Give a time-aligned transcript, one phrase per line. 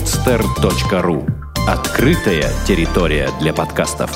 [0.00, 1.28] podster.ru
[1.68, 4.10] Открытая территория для подкастов.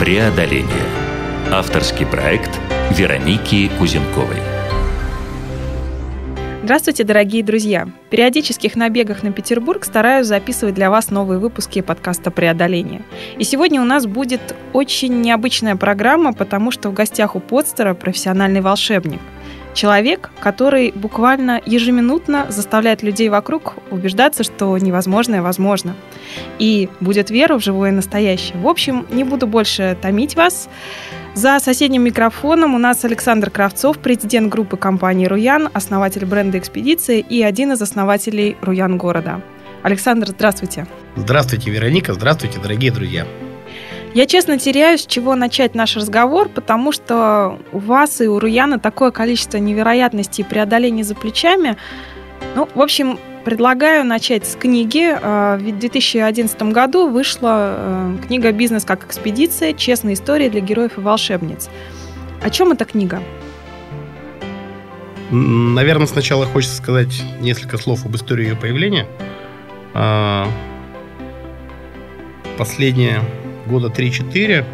[0.00, 0.66] Преодоление.
[1.52, 2.50] Авторский проект
[2.90, 4.38] Вероники Кузенковой.
[6.64, 7.86] Здравствуйте, дорогие друзья!
[8.06, 13.02] В периодических набегах на Петербург стараюсь записывать для вас новые выпуски подкаста «Преодоление».
[13.38, 18.60] И сегодня у нас будет очень необычная программа, потому что в гостях у подстера профессиональный
[18.60, 19.20] волшебник.
[19.74, 25.94] Человек, который буквально ежеминутно заставляет людей вокруг убеждаться, что невозможное возможно.
[26.58, 28.58] И будет вера в живое настоящее.
[28.58, 30.68] В общем, не буду больше томить вас.
[31.34, 37.42] За соседним микрофоном у нас Александр Кравцов, президент группы компании «Руян», основатель бренда «Экспедиции» и
[37.42, 39.40] один из основателей «Руян города».
[39.82, 40.86] Александр, здравствуйте.
[41.16, 42.12] Здравствуйте, Вероника.
[42.12, 43.26] Здравствуйте, дорогие друзья.
[44.14, 48.78] Я честно теряюсь, с чего начать наш разговор, потому что у вас и у Руяна
[48.78, 51.76] такое количество невероятностей и преодолений за плечами.
[52.54, 55.16] Ну, в общем, Предлагаю начать с книги.
[55.20, 59.72] А, в 2011 году вышла э, книга «Бизнес как экспедиция.
[59.72, 61.68] Честная история для героев и волшебниц».
[62.40, 63.20] О чем эта книга?
[65.32, 69.08] Наверное, сначала хочется сказать несколько слов об истории ее появления.
[69.92, 70.46] А,
[72.56, 73.22] последние
[73.66, 74.64] года 3-4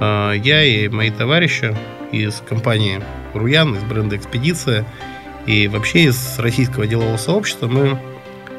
[0.00, 1.76] а, я и мои товарищи
[2.12, 3.00] из компании
[3.34, 4.86] Руян, из бренда «Экспедиция»
[5.48, 7.98] И вообще из российского делового сообщества мы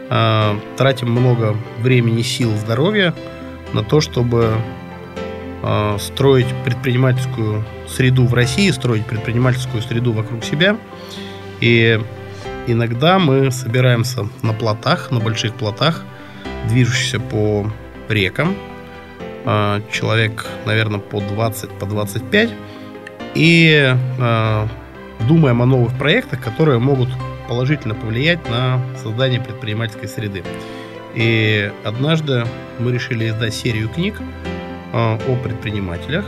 [0.10, 3.14] э, тратим много времени, сил, здоровья
[3.74, 4.56] на то, чтобы
[5.62, 10.78] э, строить предпринимательскую среду в России, строить предпринимательскую среду вокруг себя.
[11.62, 12.02] И
[12.66, 16.04] иногда мы собираемся на плотах, на больших плотах,
[16.70, 17.72] движущихся по
[18.08, 18.56] рекам,
[19.45, 22.50] э, человек, наверное, по 20, по 25,
[23.36, 24.68] и э,
[25.28, 27.09] думаем о новых проектах, которые могут
[27.48, 30.44] положительно повлиять на создание предпринимательской среды.
[31.16, 32.45] И однажды
[32.77, 34.22] мы решили издать серию книг
[34.94, 36.26] а, о предпринимателях,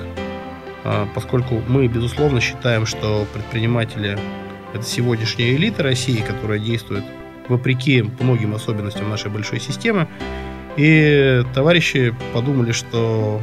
[1.13, 4.17] поскольку мы, безусловно, считаем, что предприниматели–
[4.73, 7.03] это сегодняшняя элита России, которая действует
[7.47, 10.07] вопреки многим особенностям нашей большой системы.
[10.77, 13.41] И товарищи подумали, что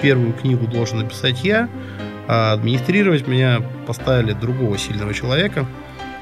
[0.00, 1.68] первую книгу должен написать я,
[2.26, 5.66] а администрировать меня поставили другого сильного человека.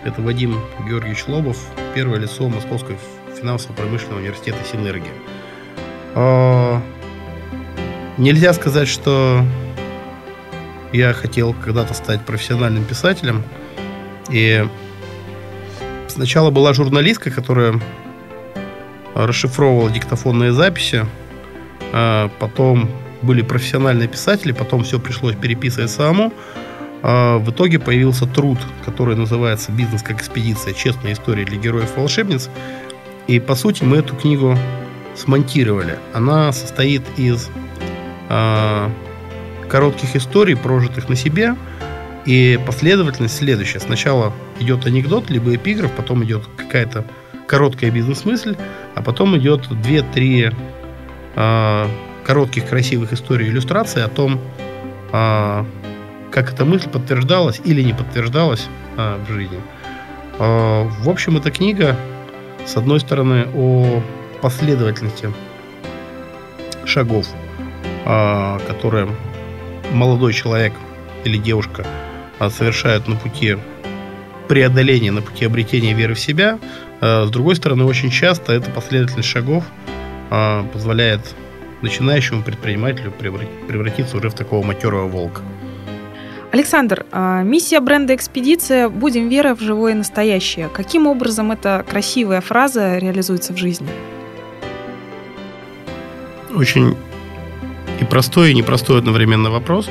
[0.05, 0.57] Это Вадим
[0.89, 1.59] Георгиевич Лобов,
[1.95, 2.97] первое лицо Московского
[3.39, 5.13] финансово-промышленного университета «Синергия».
[6.15, 6.81] А,
[8.17, 9.45] нельзя сказать, что
[10.93, 13.43] я хотел когда-то стать профессиональным писателем.
[14.31, 14.67] И
[16.09, 17.81] сначала была журналистка, которая
[19.27, 21.07] расшифровывала диктофонные записи.
[21.93, 22.89] А потом
[23.23, 26.33] были профессиональные писатели, потом все пришлось переписывать самому.
[27.03, 30.75] А в итоге появился труд, который называется «Бизнес как экспедиция.
[30.75, 32.49] Честная история для героев-волшебниц».
[33.27, 34.57] И, по сути, мы эту книгу
[35.15, 35.99] смонтировали.
[36.15, 37.51] Она состоит из
[38.29, 38.89] э,
[39.69, 41.55] коротких историй, прожитых на себе,
[42.25, 43.81] и последовательность следующая.
[43.81, 47.05] Сначала идет анекдот, либо эпиграф, потом идет какая-то
[47.49, 48.57] короткая бизнес-мысль,
[48.95, 50.55] а потом идет 2-3
[51.35, 51.87] э,
[52.29, 54.39] коротких красивых историй иллюстраций о том,
[55.13, 55.65] а,
[56.31, 58.67] как эта мысль подтверждалась или не подтверждалась
[58.99, 59.59] а, в жизни.
[60.39, 61.97] А, в общем, эта книга,
[62.67, 64.03] с одной стороны, о
[64.43, 65.33] последовательности
[66.85, 67.27] шагов,
[68.05, 69.09] которые
[69.93, 70.73] молодой человек
[71.25, 71.85] или девушка
[72.51, 73.59] совершают на пути
[74.49, 76.59] преодоления, на пути обретения веры в себя.
[77.01, 79.65] С другой стороны, очень часто эта последовательность шагов
[80.73, 81.21] позволяет
[81.83, 85.43] начинающему предпринимателю превратиться уже в такого матерого волка.
[86.51, 90.71] Александр, а, миссия бренда «Экспедиция» «Будем вера в живое настоящее».
[90.73, 93.89] Каким образом эта красивая фраза реализуется в жизни?
[96.55, 96.97] Очень
[98.01, 99.91] и простой, и непростой одновременно вопрос.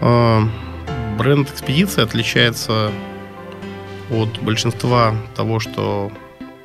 [0.00, 2.92] Бренд «Экспедиция» отличается
[4.10, 6.10] от большинства того, что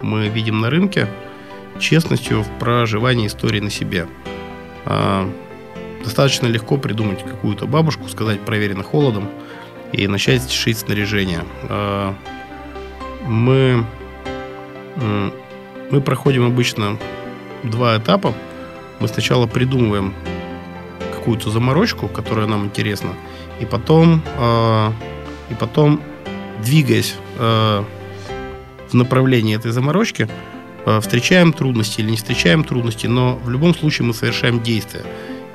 [0.02, 1.08] мы видим на рынке–
[1.80, 4.08] честностью в проживании истории на себе.
[4.86, 5.30] А,
[6.04, 9.30] достаточно легко придумать какую-то бабушку, сказать проверено холодом
[9.92, 11.44] и начать шить снаряжение.
[11.64, 12.16] А,
[13.26, 13.86] мы,
[14.96, 16.98] мы проходим обычно
[17.64, 18.34] два этапа.
[19.00, 20.14] Мы сначала придумываем
[21.14, 23.12] какую-то заморочку, которая нам интересна,
[23.62, 24.94] и потом, а,
[25.50, 26.02] и потом
[26.62, 30.30] двигаясь в направлении этой заморочки,
[30.86, 35.04] Э, встречаем трудности или не встречаем трудности, но в любом случае мы совершаем действия.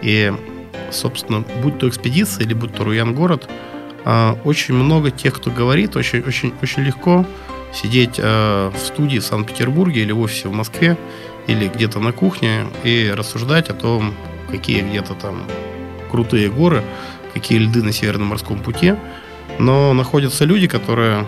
[0.01, 0.33] И,
[0.91, 3.49] собственно, будь то экспедиция или будь то Руян город,
[4.05, 7.27] э, очень много тех, кто говорит, очень, очень, очень легко
[7.75, 10.97] сидеть э, в студии в Санкт-Петербурге или в офисе в Москве,
[11.47, 14.15] или где-то на кухне и рассуждать о том,
[14.51, 15.45] какие где-то там
[16.11, 16.83] крутые горы,
[17.35, 18.95] какие льды на Северном морском пути.
[19.59, 21.27] Но находятся люди, которые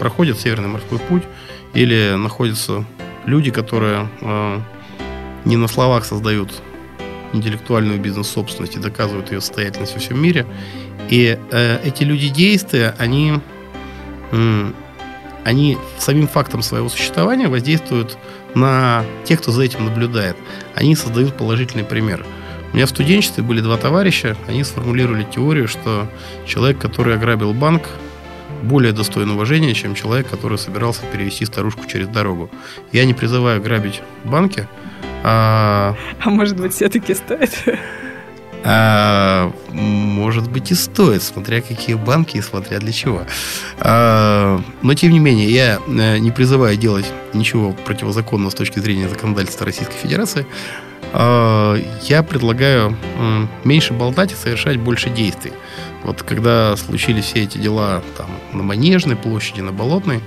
[0.00, 1.22] проходят Северный морской путь,
[1.74, 2.84] или находятся
[3.26, 4.58] люди, которые э,
[5.44, 6.50] не на словах создают
[7.32, 10.46] интеллектуальную бизнес-собственность и доказывают ее состоятельность во всем мире.
[11.10, 13.40] И э, эти люди действия, они,
[14.32, 14.72] э,
[15.44, 18.16] они самим фактом своего существования воздействуют
[18.54, 20.36] на тех, кто за этим наблюдает.
[20.74, 22.24] Они создают положительный пример.
[22.72, 26.08] У меня в студенчестве были два товарища, они сформулировали теорию, что
[26.46, 27.82] человек, который ограбил банк,
[28.62, 32.50] более достоин уважения, чем человек, который собирался перевести старушку через дорогу.
[32.92, 34.66] Я не призываю грабить банки,
[35.22, 37.50] а, а может быть, все-таки стоит?
[38.62, 43.22] А, может быть и стоит, смотря какие банки и смотря для чего.
[43.78, 49.08] А, но тем не менее, я э, не призываю делать ничего противозаконного с точки зрения
[49.08, 50.46] законодательства Российской Федерации.
[51.12, 52.96] А, я предлагаю
[53.64, 55.52] меньше болтать и совершать больше действий.
[56.04, 60.20] Вот когда случились все эти дела там, на Манежной площади, на Болотной,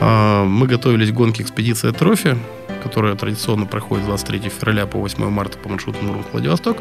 [0.00, 2.36] а, мы готовились к гонке экспедиция Трофи,
[2.82, 6.78] которая традиционно проходит 23 февраля по 8 марта по маршруту Мурманск-Владивосток.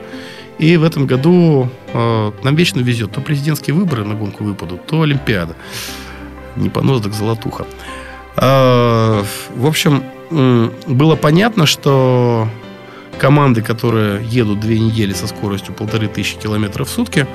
[0.60, 3.12] И в этом году э, нам вечно везет.
[3.12, 5.56] То президентские выборы на гонку выпадут, то Олимпиада.
[6.56, 7.66] Не понос, так золотуха.
[8.38, 9.24] Э,
[9.56, 12.48] в общем, э, было понятно, что
[13.20, 17.28] команды, которые едут две недели со скоростью полторы тысячи километров в сутки,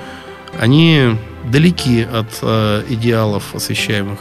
[0.60, 4.18] они далеки от э, идеалов, освещаемых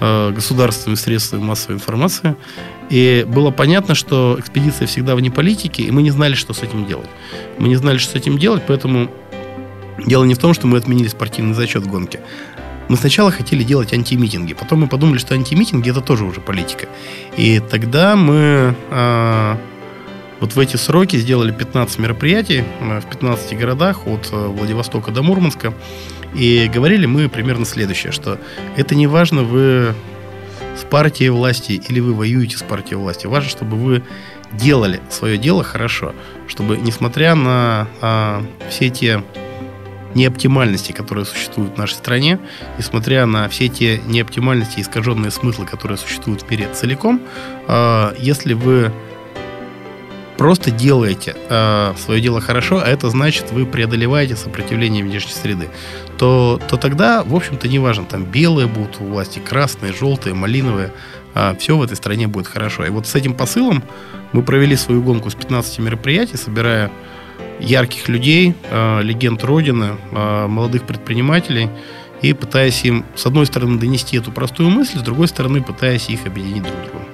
[0.00, 2.36] э, государственными средствами массовой информации.
[2.90, 6.86] И было понятно, что экспедиция всегда вне политики, и мы не знали, что с этим
[6.86, 7.08] делать.
[7.58, 9.10] Мы не знали, что с этим делать, поэтому
[10.06, 12.20] дело не в том, что мы отменили спортивный зачет в гонке.
[12.88, 16.88] Мы сначала хотели делать антимитинги, потом мы подумали, что антимитинги это тоже уже политика.
[17.36, 19.56] И тогда мы э,
[20.40, 25.22] вот в эти сроки сделали 15 мероприятий э, в 15 городах от э, Владивостока до
[25.22, 25.74] Мурманска.
[26.34, 28.38] И говорили мы примерно следующее, что
[28.76, 29.94] это не важно, вы
[30.88, 33.26] с партией власти или вы воюете с партией власти.
[33.26, 34.02] Важно, чтобы вы
[34.52, 36.14] делали свое дело хорошо,
[36.46, 39.22] чтобы, несмотря на а, все те
[40.14, 42.38] неоптимальности, которые существуют в нашей стране,
[42.78, 47.20] несмотря на все те неоптимальности и искаженные смыслы, которые существуют в мире целиком,
[47.66, 48.90] а, если вы
[50.38, 55.68] просто делаете э, свое дело хорошо, а это значит, вы преодолеваете сопротивление внешней среды,
[56.16, 60.88] то, то тогда, в общем-то, не важно, там белые будут у власти, красные, желтые, малиновые,
[60.88, 60.92] э,
[61.34, 62.86] а, все в этой стране будет хорошо.
[62.86, 63.82] И вот с этим посылом
[64.32, 66.90] мы провели свою гонку с 15 мероприятий, собирая
[67.60, 71.68] ярких людей, э, легенд Родины, э, молодых предпринимателей,
[72.22, 76.26] и пытаясь им, с одной стороны, донести эту простую мысль, с другой стороны, пытаясь их
[76.26, 77.07] объединить друг с другом.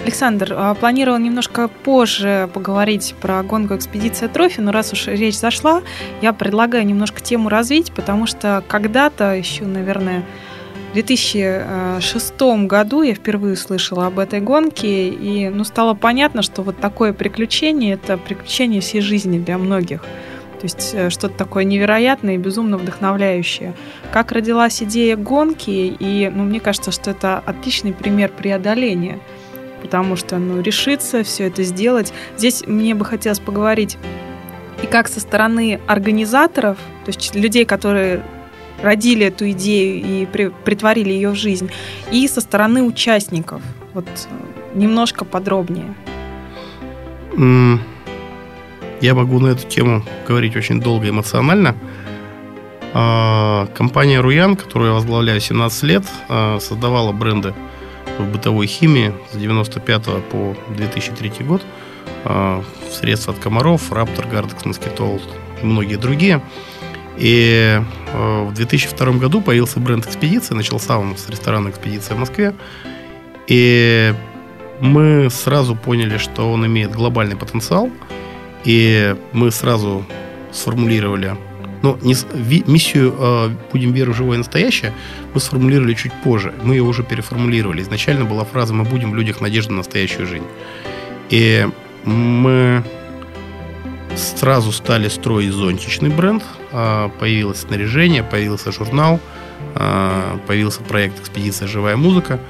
[0.00, 5.82] Александр, а, планировал немножко позже поговорить про гонку экспедиция Трофи, но раз уж речь зашла,
[6.22, 10.24] я предлагаю немножко тему развить, потому что когда-то, еще, наверное,
[10.90, 12.34] в 2006
[12.66, 17.94] году я впервые услышала об этой гонке, и ну, стало понятно, что вот такое приключение–
[18.02, 20.04] это приключение всей жизни для многих.
[20.64, 23.74] То есть э, что-то такое невероятное и безумно вдохновляющее.
[24.12, 29.18] Как родилась идея гонки, и ну, мне кажется, что это отличный пример преодоления–
[29.82, 32.14] потому что, ну, решиться все это сделать.
[32.38, 33.98] Здесь мне бы хотелось поговорить
[34.82, 38.22] и как со стороны организаторов, то есть людей, которые
[38.82, 41.70] родили эту идею и при, притворили ее в жизнь,
[42.10, 43.60] и со стороны участников.
[43.92, 45.94] Вот э, немножко подробнее.
[49.04, 51.76] Я могу на эту тему говорить очень долго эмоционально.
[52.94, 57.52] А, компания Руян, которую я возглавляю 17 лет, а, создавала бренды
[58.18, 61.60] в бытовой химии с 95 по 2003 год.
[62.24, 65.20] А, средства от комаров, Раптор, Гардекс, Москитол
[65.62, 66.40] и многие другие.
[67.18, 67.82] И
[68.14, 70.56] в 2002 году появился бренд «Экспедиция».
[70.56, 72.54] Начался он с ресторана «Экспедиция» в Москве.
[73.48, 74.14] И
[74.80, 77.90] мы сразу поняли, что он имеет глобальный потенциал.
[78.64, 80.04] И мы сразу
[80.52, 81.36] сформулировали
[81.84, 84.92] но не, ви, миссию э, «Будем веру живое и настоящее»
[85.34, 86.54] мы сформулировали чуть позже.
[86.62, 87.82] Мы ее уже переформулировали.
[87.82, 90.46] Изначально была фраза «Мы будем в людях надежда на настоящую жизнь».
[91.28, 91.68] И
[92.04, 92.82] мы
[94.16, 96.42] сразу стали строить зонтичный бренд.
[96.72, 99.20] Э, появилось снаряжение, появился журнал,
[99.74, 102.40] э, появился проект «Экспедиция живая музыка».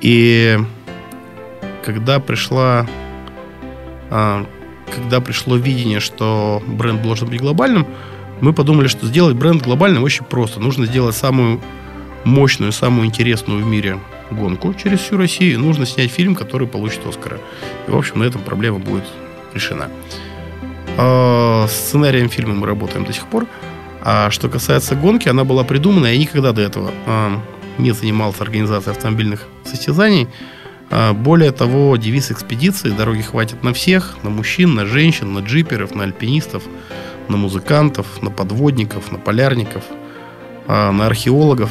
[0.00, 0.58] И
[1.84, 2.88] когда пришла
[4.10, 4.44] э,
[4.88, 7.86] когда пришло видение, что бренд должен быть глобальным,
[8.40, 10.60] мы подумали, что сделать бренд глобальным очень просто.
[10.60, 11.60] Нужно сделать самую
[12.24, 13.98] мощную, самую интересную в мире
[14.30, 17.40] гонку через всю Россию, нужно снять фильм, который получит Оскара.
[17.86, 19.04] И, в общем, на этом проблема будет
[19.54, 19.88] решена.
[20.96, 23.46] А, сценарием фильма мы работаем до сих пор.
[24.02, 27.40] А что касается гонки, она была придумана, я никогда до этого а,
[27.78, 30.28] не занимался организацией автомобильных состязаний.
[30.90, 35.94] А, более того, девиз экспедиции «Дороги хватит на всех», на мужчин, на женщин, на джиперов,
[35.94, 36.62] на альпинистов,
[37.28, 39.84] на музыкантов, на подводников, на полярников,
[40.66, 41.70] на археологов.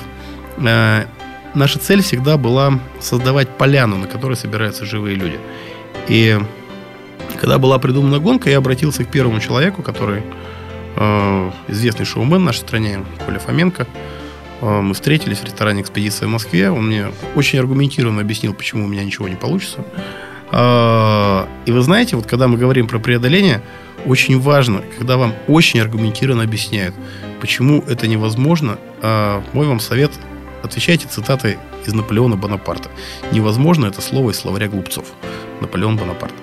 [0.57, 5.39] Наша цель всегда была создавать поляну, на которой собираются живые люди.
[6.07, 6.39] И
[7.39, 10.21] когда была придумана гонка, я обратился к первому человеку, который
[11.67, 13.87] известный шоумен в нашей стране, Коля Фоменко.
[14.61, 16.71] Э, мы встретились в ресторане «Экспедиция в Москве».
[16.71, 19.85] Он мне очень аргументированно объяснил, почему у меня ничего не получится.
[20.51, 23.61] Э, и вы знаете, вот когда мы говорим про преодоление,
[24.05, 26.95] очень важно, когда вам очень аргументированно объясняют,
[27.41, 28.77] почему это невозможно.
[29.01, 30.11] Э, мой вам совет–
[30.63, 32.89] отвечайте цитатой из Наполеона Бонапарта.
[33.31, 35.05] Невозможно это слово из словаря глупцов.
[35.61, 36.33] Наполеон Бонапарт.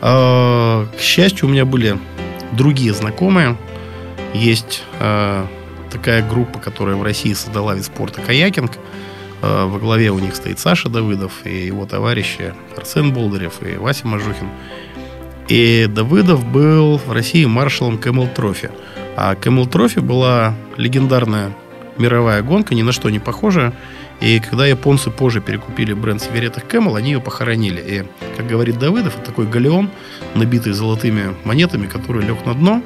[0.00, 1.96] К счастью, у меня были
[2.52, 3.56] другие знакомые.
[4.34, 4.82] Есть
[5.92, 8.72] такая группа, которая в России создала вид спорта каякинг.
[9.42, 14.06] А, во главе у них стоит Саша Давыдов и его товарищи Арсен Болдырев и Вася
[14.06, 14.48] Мажухин.
[15.48, 18.70] И Давыдов был в России маршалом Camel Trophy.
[19.16, 21.52] А Camel Trophy была легендарная
[21.98, 23.72] мировая гонка, ни на что не похожая.
[24.20, 27.80] И когда японцы позже перекупили бренд сигареток Camel, они ее похоронили.
[27.84, 28.04] И,
[28.36, 29.90] как говорит Давыдов, это такой галеон,
[30.34, 32.82] набитый золотыми монетами, который лег на дно.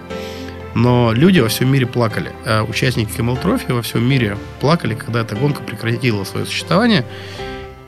[0.76, 2.30] Но люди во всем мире плакали.
[2.44, 7.06] А участники Camel Trophy во всем мире плакали, когда эта гонка прекратила свое существование.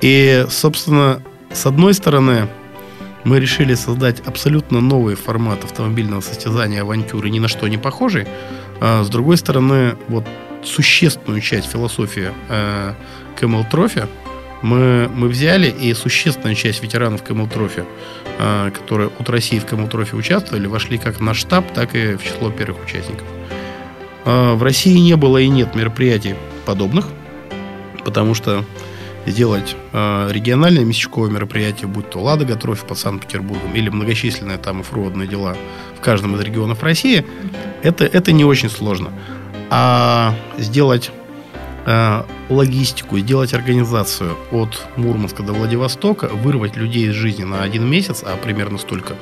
[0.00, 1.20] И, собственно,
[1.52, 2.48] с одной стороны,
[3.24, 8.26] мы решили создать абсолютно новый формат автомобильного состязания авантюры, ни на что не похожий.
[8.80, 10.24] А с другой стороны, вот
[10.64, 12.94] существенную часть философии э,
[13.38, 14.08] Camel Trophy
[14.62, 17.86] мы, мы взяли, и существенная часть ветеранов Trophy,
[18.38, 22.24] э, которые от России в Trophy участвовали, вошли как в наш штаб, так и в
[22.24, 23.26] число первых участников.
[24.24, 26.34] Э, в России не было и нет мероприятий
[26.66, 27.06] подобных,
[28.04, 28.64] потому что
[29.26, 35.28] сделать э, региональное местечковое мероприятие, будь то Ладога Трофи под Санкт-Петербургом или многочисленные там оффроудные
[35.28, 35.56] дела
[35.96, 37.24] в каждом из регионов России,
[37.82, 39.12] это, это не очень сложно
[39.70, 41.10] а сделать
[41.88, 48.22] э, логистику, сделать организацию от Мурманска до Владивостока, вырвать людей из жизни на один месяц,
[48.24, 49.14] а примерно столько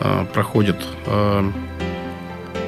[0.00, 1.50] э, проходит э,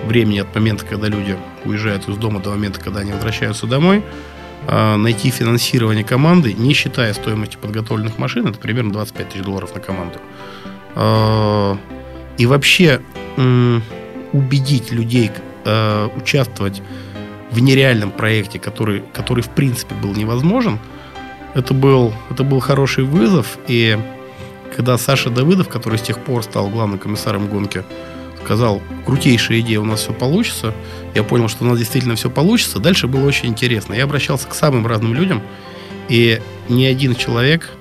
[0.07, 4.03] времени от момента, когда люди уезжают из дома до момента, когда они возвращаются домой,
[4.67, 9.81] э, найти финансирование команды, не считая стоимости подготовленных машин, это примерно 25 тысяч долларов на
[9.81, 10.19] команду.
[10.97, 11.77] Э,
[12.37, 13.01] и вообще
[13.37, 13.81] э,
[14.33, 15.31] убедить людей
[15.65, 16.83] э, участвовать
[17.51, 20.79] в нереальном проекте, который, который в принципе был невозможен,
[21.55, 23.59] это был, это был хороший вызов.
[23.67, 23.99] И
[24.75, 27.85] когда Саша Давыдов, который с тех пор стал главным комиссаром гонки,
[28.45, 30.73] сказал, крутейшая идея, у нас все получится,
[31.15, 32.79] я понял, что у нас действительно все получится.
[32.79, 33.95] Дальше было очень интересно.
[33.95, 35.43] Я обращался к самым разным людям,
[36.09, 37.73] и ни один человек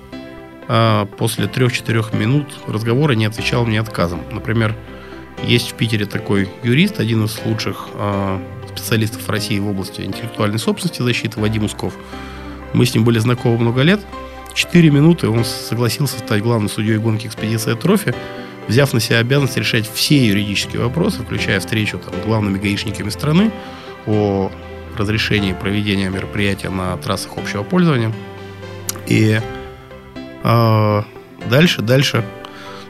[0.67, 4.22] а, после трех-четырех минут разговора не отвечал мне отказом.
[4.31, 4.75] Например,
[5.43, 8.41] есть в Питере такой юрист, один из лучших а,
[8.75, 11.94] специалистов России в области интеллектуальной собственности защиты Вадим Усков.
[12.74, 14.01] Мы с ним были знакомы много лет.
[14.53, 18.13] Четыре минуты он согласился стать главным судьей гонки экспедиции «Трофи»,
[18.67, 23.51] взяв на себя обязанность решать все юридические вопросы, включая встречу там, с главными гаишниками страны
[24.08, 24.51] о
[24.98, 28.13] разрешении проведения мероприятия на трассах общего пользования.
[29.08, 29.39] И
[30.44, 31.03] э,
[31.50, 32.24] дальше, дальше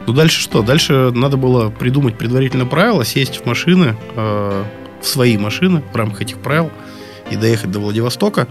[0.08, 0.62] ну, дальше что?
[0.62, 4.64] Дальше надо было придумать предварительно правила, сесть в машины, э,
[5.02, 6.72] в свои машины в рамках этих правил
[7.32, 8.48] и доехать до Владивостока.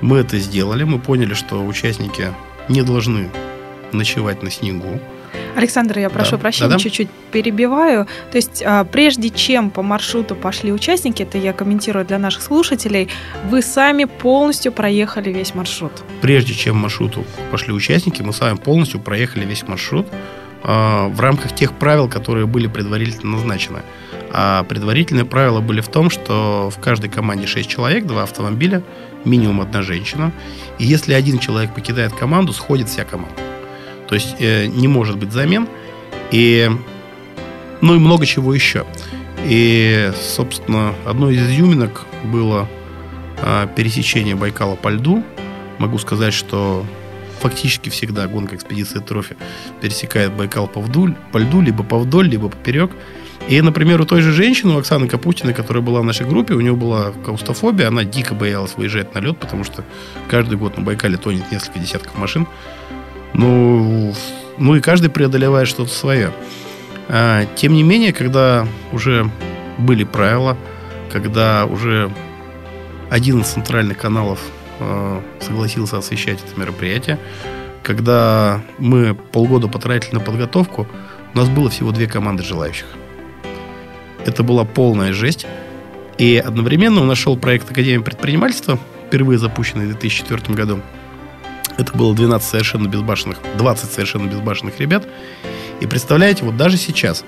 [0.00, 0.84] Мы это сделали.
[0.84, 2.32] Мы поняли, что участники
[2.68, 3.28] не должны
[3.92, 5.00] ночевать на снегу.
[5.56, 6.38] Александр, я прошу да.
[6.38, 6.80] прощения, Да-да.
[6.80, 8.06] чуть-чуть перебиваю.
[8.30, 13.08] То есть, а, прежде чем по маршруту пошли участники, это я комментирую для наших слушателей,
[13.50, 15.92] вы сами полностью проехали весь маршрут.
[16.20, 20.06] Прежде чем маршруту пошли участники, мы сами полностью проехали весь маршрут
[20.62, 23.80] а, в рамках тех правил, которые были предварительно назначены.
[24.30, 28.82] А предварительные правила были в том, что в каждой команде 6 человек, 2 автомобиля,
[29.24, 30.32] минимум одна женщина.
[30.78, 33.40] И если один человек покидает команду, сходит вся команда.
[34.08, 35.68] То есть э, не может быть замен.
[36.30, 36.70] И,
[37.80, 38.84] ну и много чего еще.
[39.44, 42.68] И, собственно, одной из изюминок было
[43.38, 45.22] э, пересечение Байкала по льду.
[45.78, 46.84] Могу сказать, что
[47.38, 49.36] фактически всегда гонка экспедиции Трофи
[49.80, 52.90] пересекает Байкал по, вдуль, по льду, либо по вдоль, либо поперек.
[53.48, 56.60] И, например, у той же женщины, у Оксаны Капустиной, которая была в нашей группе, у
[56.60, 59.84] нее была каустрофобия, она дико боялась выезжать на лед, потому что
[60.28, 62.46] каждый год на Байкале тонет несколько десятков машин.
[63.32, 64.14] Ну,
[64.58, 66.32] ну и каждый преодолевает что-то свое.
[67.08, 69.30] А, тем не менее, когда уже
[69.78, 70.56] были правила,
[71.10, 72.10] когда уже
[73.08, 74.40] один из центральных каналов
[75.40, 77.18] согласился освещать это мероприятие,
[77.82, 80.86] когда мы полгода потратили на подготовку,
[81.32, 82.86] у нас было всего две команды желающих.
[84.26, 85.46] Это была полная жесть.
[86.18, 90.80] И одновременно у нас шел проект Академии предпринимательства, впервые запущенный в 2004 году.
[91.78, 95.06] Это было 12 совершенно безбашенных, 20 совершенно безбашенных ребят.
[95.80, 97.24] И представляете, вот даже сейчас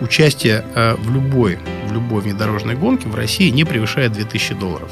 [0.00, 4.90] участие э, в любой, в любой внедорожной гонке в России не превышает 2000 долларов.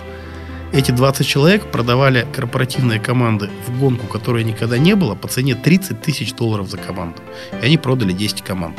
[0.73, 6.03] Эти 20 человек продавали корпоративные команды в гонку, которой никогда не было, по цене 30
[6.03, 7.23] тысяч долларов за команду.
[7.63, 8.79] И они продали 10 команд.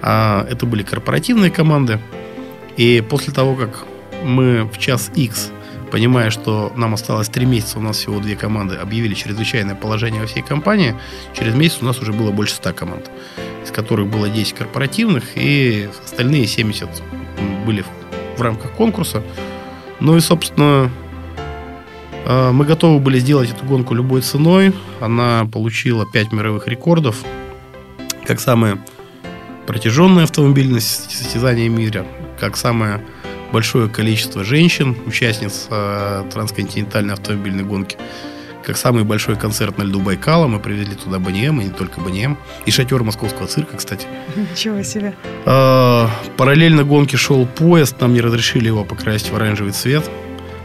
[0.00, 2.00] А это были корпоративные команды.
[2.76, 3.84] И после того, как
[4.24, 5.50] мы в час X,
[5.90, 10.26] понимая, что нам осталось 3 месяца, у нас всего две команды, объявили чрезвычайное положение во
[10.26, 10.94] всей компании,
[11.34, 13.10] через месяц у нас уже было больше 100 команд,
[13.64, 16.88] из которых было 10 корпоративных, и остальные 70
[17.66, 17.84] были
[18.36, 19.22] в рамках конкурса.
[20.00, 20.90] Ну и, собственно,
[22.26, 24.74] мы готовы были сделать эту гонку любой ценой.
[25.00, 27.24] Она получила 5 мировых рекордов,
[28.26, 28.78] как самое
[29.68, 32.06] протяженное автомобильное состязание мира,
[32.40, 33.02] как самое
[33.52, 37.96] большое количество женщин, участниц э, трансконтинентальной автомобильной гонки,
[38.64, 40.46] как самый большой концерт на льду Байкала.
[40.46, 42.38] Мы привезли туда Банием, и не только Банием.
[42.64, 44.06] И шатер московского цирка, кстати.
[44.36, 45.14] Ничего себе.
[45.44, 46.06] Э,
[46.36, 48.00] параллельно гонке шел поезд.
[48.00, 50.04] Нам не разрешили его покрасить в оранжевый цвет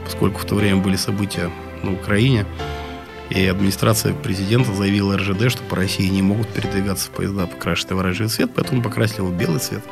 [0.04, 1.50] поскольку в то время были события
[1.84, 2.46] на Украине.
[3.30, 8.30] И администрация президента заявила РЖД, что по России не могут передвигаться поезда, покрашенные в оранжевый
[8.30, 9.84] цвет, поэтому покрасили его в белый цвет.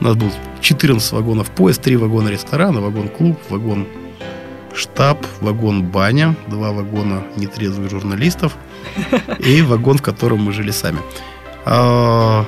[0.00, 3.86] У нас было 14 вагонов поезд, 3 вагона ресторана, вагон-клуб, вагон
[4.74, 8.56] штаб, вагон баня, два вагона нетрезвых журналистов
[9.38, 10.98] и вагон, в котором мы жили сами.
[11.64, 12.44] А,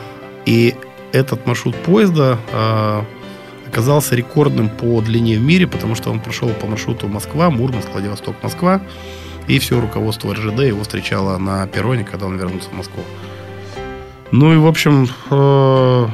[0.46, 0.74] и
[1.12, 3.04] этот маршрут поезда а,
[3.72, 8.36] оказался рекордным по длине в мире, потому что он прошел по маршруту Москва, Мурманск, Владивосток,
[8.42, 8.82] Москва.
[9.48, 13.02] И все руководство РЖД его встречало на перроне, когда он вернулся в Москву.
[14.30, 16.06] Ну и, в общем, э,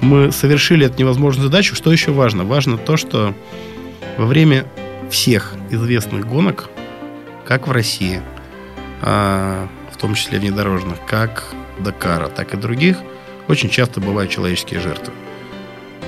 [0.00, 1.74] мы совершили эту невозможную задачу.
[1.74, 2.44] Что еще важно?
[2.44, 3.34] Важно то, что
[4.16, 4.66] во время
[5.10, 6.70] всех известных гонок,
[7.44, 8.22] как в России,
[9.02, 12.98] а, в том числе внедорожных, как Дакара, так и других,
[13.48, 15.12] очень часто бывают человеческие жертвы.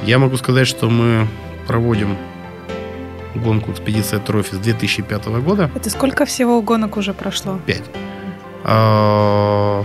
[0.05, 1.27] Я могу сказать, что мы
[1.67, 2.17] проводим
[3.35, 5.71] гонку «Экспедиция Трофи» с 2005 года.
[5.75, 7.61] Это сколько всего гонок уже прошло?
[7.67, 7.85] Пять.
[8.65, 9.85] А,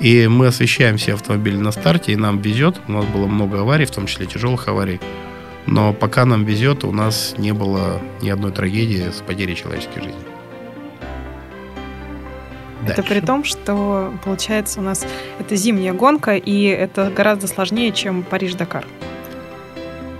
[0.00, 2.80] и мы освещаем все автомобили на старте, и нам везет.
[2.88, 5.00] У нас было много аварий, в том числе тяжелых аварий.
[5.66, 10.33] Но пока нам везет, у нас не было ни одной трагедии с потерей человеческой жизни.
[12.86, 13.00] Дальше.
[13.00, 15.06] Это при том, что, получается, у нас
[15.38, 18.86] это зимняя гонка, и это гораздо сложнее, чем Париж-Дакар.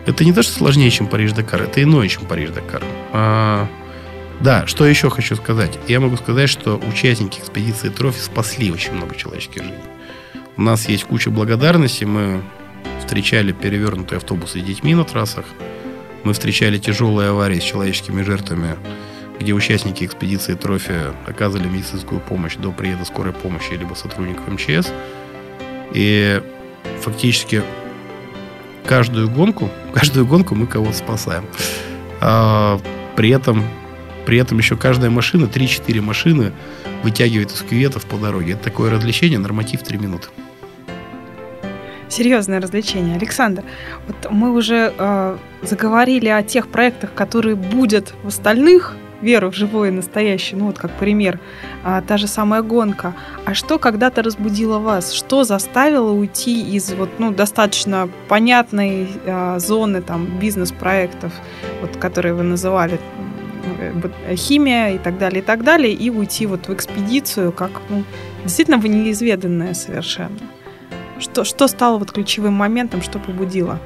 [0.07, 2.83] Это не то, что сложнее, чем Париж-Дакар, это иное, чем Париж-Дакар.
[3.12, 3.66] А,
[4.40, 5.79] да, что еще хочу сказать.
[5.88, 9.79] Я могу сказать, что участники экспедиции Трофи спасли очень много человеческих жизней.
[10.57, 12.05] У нас есть куча благодарности.
[12.05, 12.42] Мы
[13.00, 15.46] встречали перевернутые автобусы с детьми на трассах.
[16.22, 18.77] Мы встречали тяжелые аварии с человеческими жертвами
[19.44, 20.94] где участники экспедиции Трофи
[21.26, 24.90] оказывали медицинскую помощь до приезда скорой помощи либо сотрудников МЧС.
[25.92, 26.42] И
[27.02, 27.62] фактически
[28.87, 31.44] каждую гонку, каждую гонку мы кого-то спасаем.
[32.22, 32.80] А,
[33.16, 33.62] при этом
[34.24, 36.52] при этом еще каждая машина, 3-4 машины
[37.02, 38.54] вытягивает из кюветов по дороге.
[38.54, 40.28] Это такое развлечение, норматив 3 минуты.
[42.09, 43.16] Серьезное развлечение.
[43.16, 43.62] Александр,
[44.07, 49.90] вот мы уже э, заговорили о тех проектах, которые будут в остальных веру в живое
[49.90, 51.38] настоящее, ну вот как пример,
[51.83, 53.14] а, та же самая гонка.
[53.44, 55.12] А что когда-то разбудило вас?
[55.12, 61.33] Что заставило уйти из вот, ну, достаточно понятной а, зоны там, бизнес-проектов,
[61.81, 63.00] вот, которые вы называли,
[63.79, 68.05] э, химия и так далее, и так далее, и уйти вот в экспедицию, как ну,
[68.42, 70.38] действительно вы неизведанное совершенно?
[71.18, 73.79] Что, что стало вот ключевым моментом, что побудило?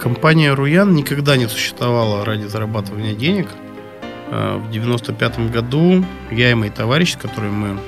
[0.00, 3.48] Компания Руян никогда не существовала ради зарабатывания денег.
[4.30, 7.80] А, в 95 году я и мои товарищи, с которыми мы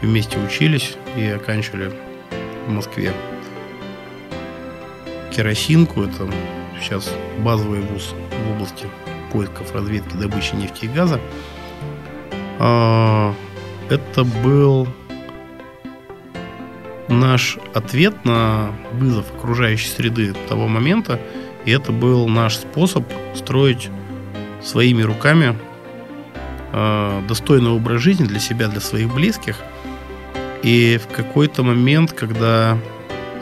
[0.00, 1.92] вместе учились и оканчивали
[2.66, 3.12] в Москве
[5.30, 6.26] керосинку, это
[6.80, 8.86] сейчас базовый вуз в области
[9.30, 11.20] поисков, разведки, добычи нефти и газа.
[12.58, 13.34] А,
[13.90, 14.88] это был
[17.14, 21.20] наш ответ на вызов окружающей среды того момента,
[21.64, 23.88] и это был наш способ строить
[24.62, 25.56] своими руками
[26.72, 29.56] э, достойный образ жизни для себя, для своих близких.
[30.62, 32.78] И в какой-то момент, когда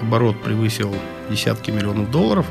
[0.00, 0.94] оборот превысил
[1.30, 2.46] десятки миллионов долларов,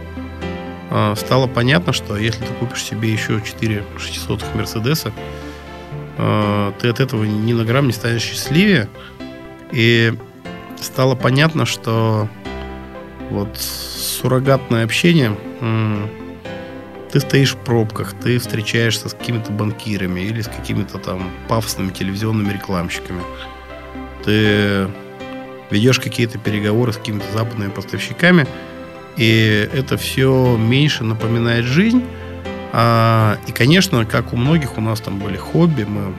[0.90, 5.12] э, стало понятно, что если ты купишь себе еще 4 600 Мерседеса,
[6.18, 8.90] э, ты от этого ни на грамм не станешь счастливее.
[9.72, 10.14] И
[10.82, 12.28] стало понятно, что
[13.30, 15.38] вот суррогатное общение
[17.12, 22.54] ты стоишь в пробках, ты встречаешься с какими-то банкирами или с какими-то там пафосными телевизионными
[22.54, 23.22] рекламщиками.
[24.24, 24.88] Ты
[25.70, 28.48] ведешь какие-то переговоры с какими-то западными поставщиками,
[29.18, 32.04] и это все меньше напоминает жизнь.
[32.74, 36.14] А, и, конечно, как у многих, у нас там были хобби, мы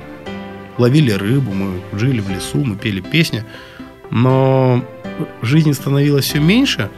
[0.76, 3.44] ловили рыбу, мы жили в лесу, мы пели песни,
[4.12, 4.84] но
[5.40, 6.90] жизни становилось все меньше,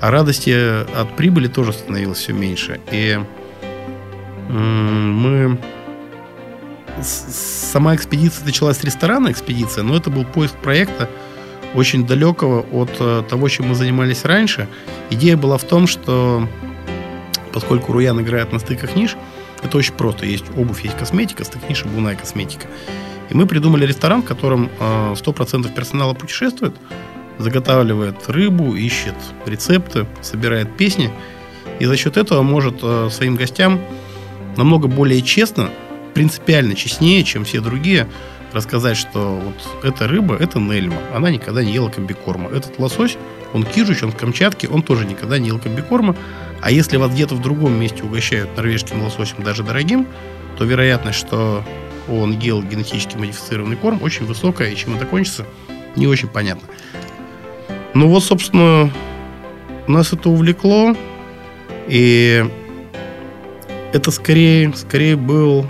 [0.00, 2.80] а радости от прибыли тоже становилось все меньше.
[2.92, 3.18] И
[4.48, 5.58] мы...
[7.02, 11.08] Сама экспедиция началась с ресторана, экспедиция, но это был поиск проекта
[11.74, 14.68] очень далекого от э, того, чем мы занимались раньше.
[15.08, 16.46] Идея была в том, что
[17.52, 19.16] поскольку Руян играет на стыках ниш,
[19.62, 20.26] это очень просто.
[20.26, 22.66] Есть обувь, есть косметика, стык ниш, обувная косметика.
[23.30, 26.74] И мы придумали ресторан, в котором 100% э, персонала путешествует,
[27.38, 29.14] заготавливает рыбу, ищет
[29.46, 31.10] рецепты, собирает песни.
[31.78, 33.80] И за счет этого может э, своим гостям
[34.56, 35.70] намного более честно,
[36.12, 38.08] принципиально честнее, чем все другие,
[38.52, 42.50] рассказать, что вот эта рыба, это Нельма, она никогда не ела комбикорма.
[42.50, 43.16] Этот лосось,
[43.52, 46.16] он кижуч, он в Камчатке, он тоже никогда не ел комбикорма.
[46.60, 50.06] А если вас где-то в другом месте угощают норвежским лососем, даже дорогим,
[50.58, 51.64] то вероятность, что
[52.10, 55.46] он ел генетически модифицированный корм, очень высокая, и чем это кончится,
[55.96, 56.68] не очень понятно.
[57.94, 58.90] Ну вот, собственно,
[59.86, 60.94] нас это увлекло,
[61.88, 62.44] и
[63.92, 65.66] это скорее, скорее был,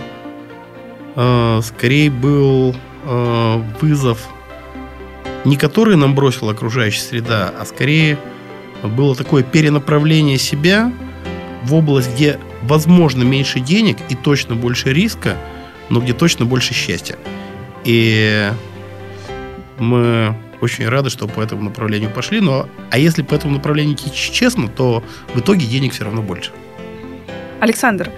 [1.15, 4.27] э, скорее был э, вызов,
[5.43, 8.17] не который нам бросила окружающая среда, а скорее
[8.83, 10.91] было такое перенаправление себя
[11.63, 15.37] в область, где возможно меньше денег и точно больше риска,
[15.91, 17.17] но где точно больше счастья.
[17.83, 18.49] И
[19.77, 22.39] мы очень рады, что по этому направлению пошли.
[22.39, 26.51] Но, а если по этому направлению идти честно, то в итоге денег все равно больше.
[27.59, 28.09] Александр,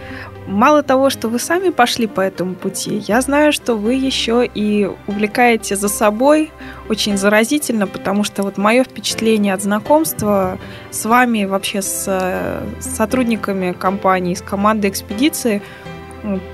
[0.47, 4.89] мало того, что вы сами пошли по этому пути, я знаю, что вы еще и
[5.07, 6.51] увлекаете за собой
[6.89, 10.59] очень заразительно, потому что вот мое впечатление от знакомства
[10.91, 15.61] с вами, вообще с, с сотрудниками компании, с командой экспедиции,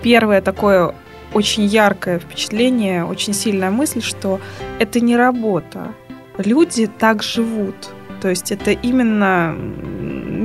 [0.01, 0.95] первое такое
[1.33, 4.39] очень яркое впечатление, очень сильная мысль, что
[4.79, 5.93] это не работа.
[6.37, 7.75] Люди так живут.
[8.21, 9.55] То есть это именно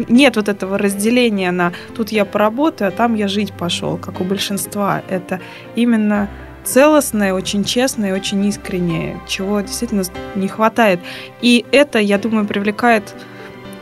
[0.09, 4.25] нет вот этого разделения на тут я поработаю, а там я жить пошел, как у
[4.25, 5.03] большинства.
[5.09, 5.41] Это
[5.75, 6.29] именно
[6.65, 11.01] целостное, очень честное, очень искреннее, чего действительно не хватает.
[11.43, 13.15] И это, я думаю, привлекает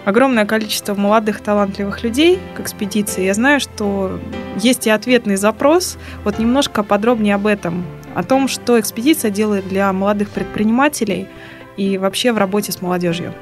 [0.04, 3.24] огромное количество молодых талантливых людей к экспедиции.
[3.24, 4.20] Я знаю, что
[4.56, 5.98] есть и ответный запрос.
[6.24, 7.84] Вот немножко подробнее об этом,
[8.14, 11.28] о том, что экспедиция делает для молодых предпринимателей
[11.76, 13.32] и вообще в работе с молодежью.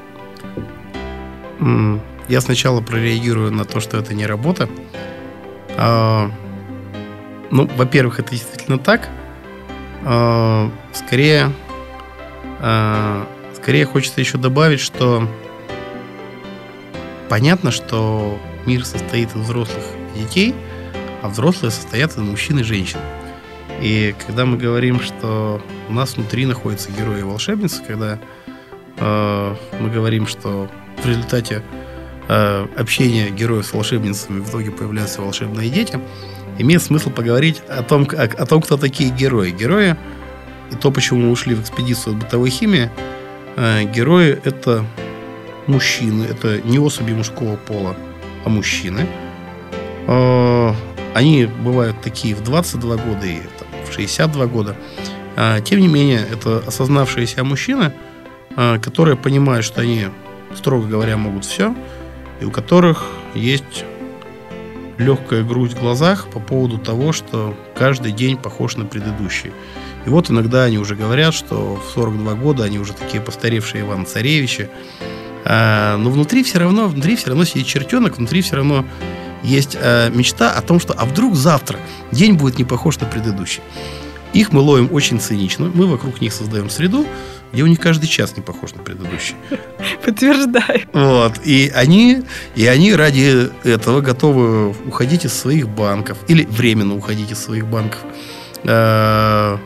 [2.29, 4.68] Я сначала прореагирую на то, что это не работа.
[5.77, 6.31] А,
[7.51, 9.09] ну, во-первых, это действительно так.
[10.05, 11.53] А, скорее,
[12.61, 15.29] а, скорее хочется еще добавить, что
[17.31, 19.83] понятно, что мир состоит из взрослых
[20.14, 20.55] и детей,
[21.23, 22.99] а взрослые состоят из мужчин и женщин.
[23.81, 28.19] И когда мы говорим, что у нас внутри находятся герои и волшебницы, когда
[28.99, 30.69] э, мы говорим, что
[31.03, 31.62] в результате
[32.33, 35.99] Э, общения героев с волшебницами в итоге появляются волшебные дети,
[36.59, 39.51] имеет смысл поговорить о том, о, о том, кто такие герои.
[39.51, 39.97] Герои,
[40.71, 42.88] и то, почему мы ушли в экспедицию от бытовой химии,
[43.57, 44.85] э, герои– это
[45.66, 47.96] мужчины, это не особи мужского пола,
[48.44, 49.07] а мужчины.
[50.07, 50.73] Э,
[51.14, 54.77] они бывают такие в 22 года и там, в 62 года.
[55.37, 57.92] Э, тем не менее, это осознавшиеся мужчины,
[58.57, 60.07] э, которые понимают, что они,
[60.55, 61.75] строго говоря, могут все–
[62.40, 63.85] и у которых есть
[64.99, 69.53] легкая грудь в глазах по поводу того, что каждый день похож на предыдущий.
[70.07, 74.07] И вот иногда они уже говорят, что в 42 года они уже такие постаревшие Иван
[74.07, 74.68] Царевичи.
[75.44, 78.85] А, но внутри все равно, внутри все равно сидит чертенок, внутри все равно
[79.42, 81.79] есть а, мечта о том, что а вдруг завтра
[82.12, 83.62] день будет не похож на предыдущий.
[84.33, 85.70] Их мы ловим очень цинично.
[85.74, 87.05] Мы вокруг них создаем среду,
[87.53, 89.35] где у них каждый час не похож на предыдущий.
[90.05, 90.83] Подтверждаю.
[90.92, 91.40] Вот.
[91.44, 92.22] И они,
[92.55, 96.16] и они ради этого готовы уходить из своих банков.
[96.29, 97.98] Или временно уходить из своих банков.
[98.62, 99.59] Э,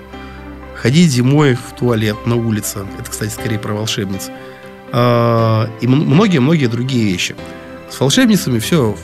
[0.77, 2.87] ходить зимой в туалет на улице.
[2.99, 4.31] Это, кстати, скорее про волшебниц.
[4.95, 7.35] Э, и многие-многие другие вещи.
[7.91, 8.97] С волшебницами все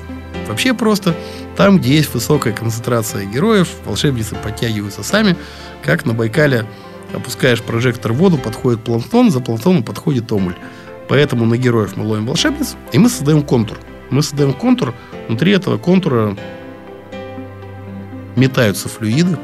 [0.47, 1.17] вообще просто.
[1.57, 5.37] Там, где есть высокая концентрация героев, волшебницы подтягиваются сами,
[5.83, 6.65] как на Байкале
[7.13, 10.55] опускаешь прожектор в воду, подходит планктон, за планктоном подходит омуль.
[11.09, 13.79] Поэтому на героев мы ловим волшебниц, и мы создаем контур.
[14.11, 14.95] Мы создаем контур,
[15.27, 16.37] внутри этого контура
[18.37, 19.39] метаются флюиды,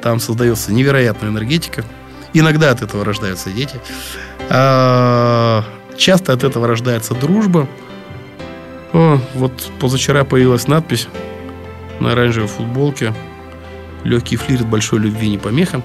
[0.00, 1.84] там создается невероятная энергетика.
[2.32, 3.78] Иногда от этого рождаются дети.
[5.96, 7.68] Часто от этого рождается дружба.
[8.92, 11.08] О, вот позавчера появилась надпись
[12.00, 13.14] на оранжевой футболке.
[14.04, 15.82] Легкий флирт большой любви не помеха.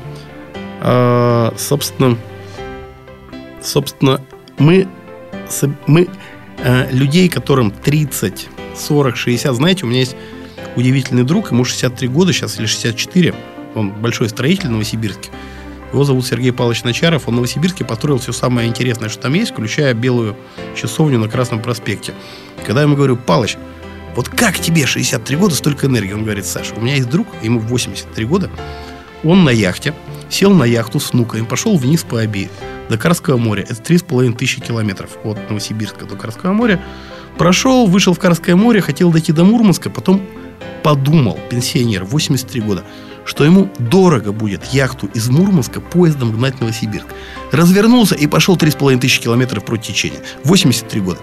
[0.82, 2.18] А, собственно,
[3.62, 4.22] собственно,
[4.58, 4.88] мы,
[5.86, 6.08] мы
[6.64, 10.16] а, людей, которым 30, 40, 60, знаете, у меня есть
[10.76, 13.34] удивительный друг, ему 63 года сейчас или 64,
[13.76, 15.30] он большой строитель в Новосибирске.
[15.92, 17.28] Его зовут Сергей Павлович Начаров.
[17.28, 20.36] Он в Новосибирске построил все самое интересное, что там есть, включая белую
[20.76, 22.14] часовню на Красном проспекте.
[22.66, 23.58] Когда я ему говорю, Палыч,
[24.16, 26.14] вот как тебе 63 года столько энергии?
[26.14, 28.50] Он говорит, Саша, у меня есть друг, ему 83 года,
[29.24, 29.94] он на яхте,
[30.30, 32.50] сел на яхту с внуками, пошел вниз по Оби
[32.90, 33.64] до Карского моря.
[33.64, 36.82] Это 3,5 тысячи километров от Новосибирска до Карского моря.
[37.38, 40.22] Прошел, вышел в Карское море, хотел дойти до Мурманска, потом
[40.84, 42.84] подумал, пенсионер, 83 года,
[43.28, 47.08] что ему дорого будет яхту из Мурманска поездом гнать в Новосибирск.
[47.52, 50.20] Развернулся и пошел 3,5 тысячи километров против течения.
[50.46, 51.20] 83 года.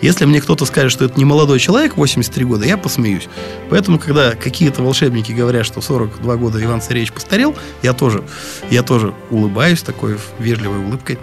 [0.00, 3.28] Если мне кто-то скажет, что это не молодой человек, 83 года, я посмеюсь.
[3.68, 8.24] Поэтому, когда какие-то волшебники говорят, что 42 года Иван Царевич постарел, я тоже,
[8.70, 11.18] я тоже улыбаюсь такой вежливой улыбкой.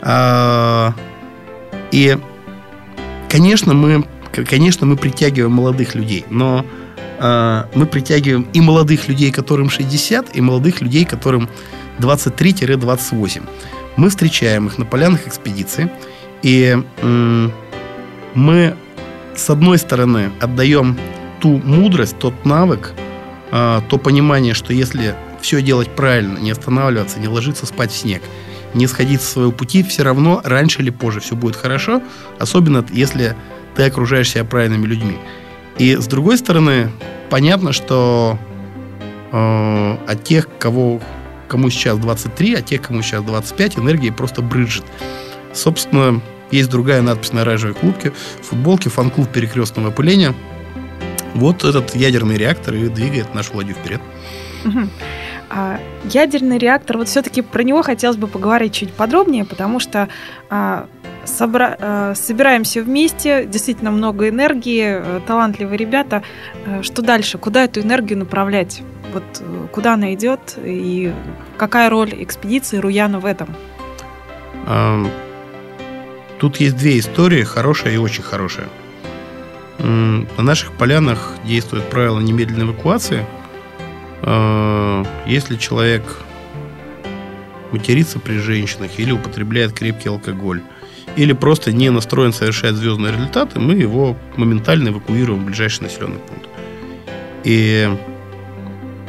[0.00, 0.94] А,
[1.90, 2.16] и,
[3.28, 4.06] конечно, мы,
[4.48, 6.64] конечно, мы притягиваем молодых людей, но
[7.20, 11.50] мы притягиваем и молодых людей, которым 60, и молодых людей, которым
[11.98, 13.42] 23-28.
[13.96, 15.90] Мы встречаем их на полянах экспедиции,
[16.42, 16.78] и
[18.34, 18.76] мы,
[19.34, 20.98] с одной стороны, отдаем
[21.40, 22.92] ту мудрость, тот навык,
[23.50, 28.22] а, то понимание, что если все делать правильно, не останавливаться, не ложиться спать в снег,
[28.74, 32.02] не сходить со своего пути, все равно раньше или позже все будет хорошо,
[32.38, 33.34] особенно если
[33.74, 35.18] ты окружаешь себя правильными людьми.
[35.80, 36.90] И с другой стороны,
[37.30, 38.38] понятно, что
[39.32, 41.00] э, от тех, кого,
[41.48, 44.84] кому сейчас 23, от тех, кому сейчас 25, энергия просто брызжет.
[45.54, 48.12] Собственно, есть другая надпись на оранжевой клубке,
[48.42, 50.34] футболке «Фан-клуб перекрестного опыления».
[51.34, 54.02] Вот этот ядерный реактор и двигает нашу ладью вперед.
[55.48, 60.08] А, ядерный реактор, вот все-таки про него хотелось бы поговорить чуть подробнее, потому что
[60.50, 60.88] а,
[61.30, 61.76] собра...
[61.78, 66.22] а, собираемся вместе, действительно много энергии, а, талантливые ребята.
[66.66, 67.38] А, что дальше?
[67.38, 68.82] Куда эту энергию направлять?
[69.12, 71.12] Вот э, куда она идет и
[71.56, 73.48] какая роль экспедиции Руяна в этом?
[76.38, 78.68] Тут есть две истории, хорошая и очень хорошая.
[79.78, 83.26] На наших полянах действует правило немедленной эвакуации.
[85.26, 86.02] Если человек
[87.72, 90.62] матерится при женщинах или употребляет крепкий алкоголь,
[91.16, 96.48] или просто не настроен совершать звездные результаты, мы его моментально эвакуируем в ближайший населенный пункт.
[97.44, 97.88] И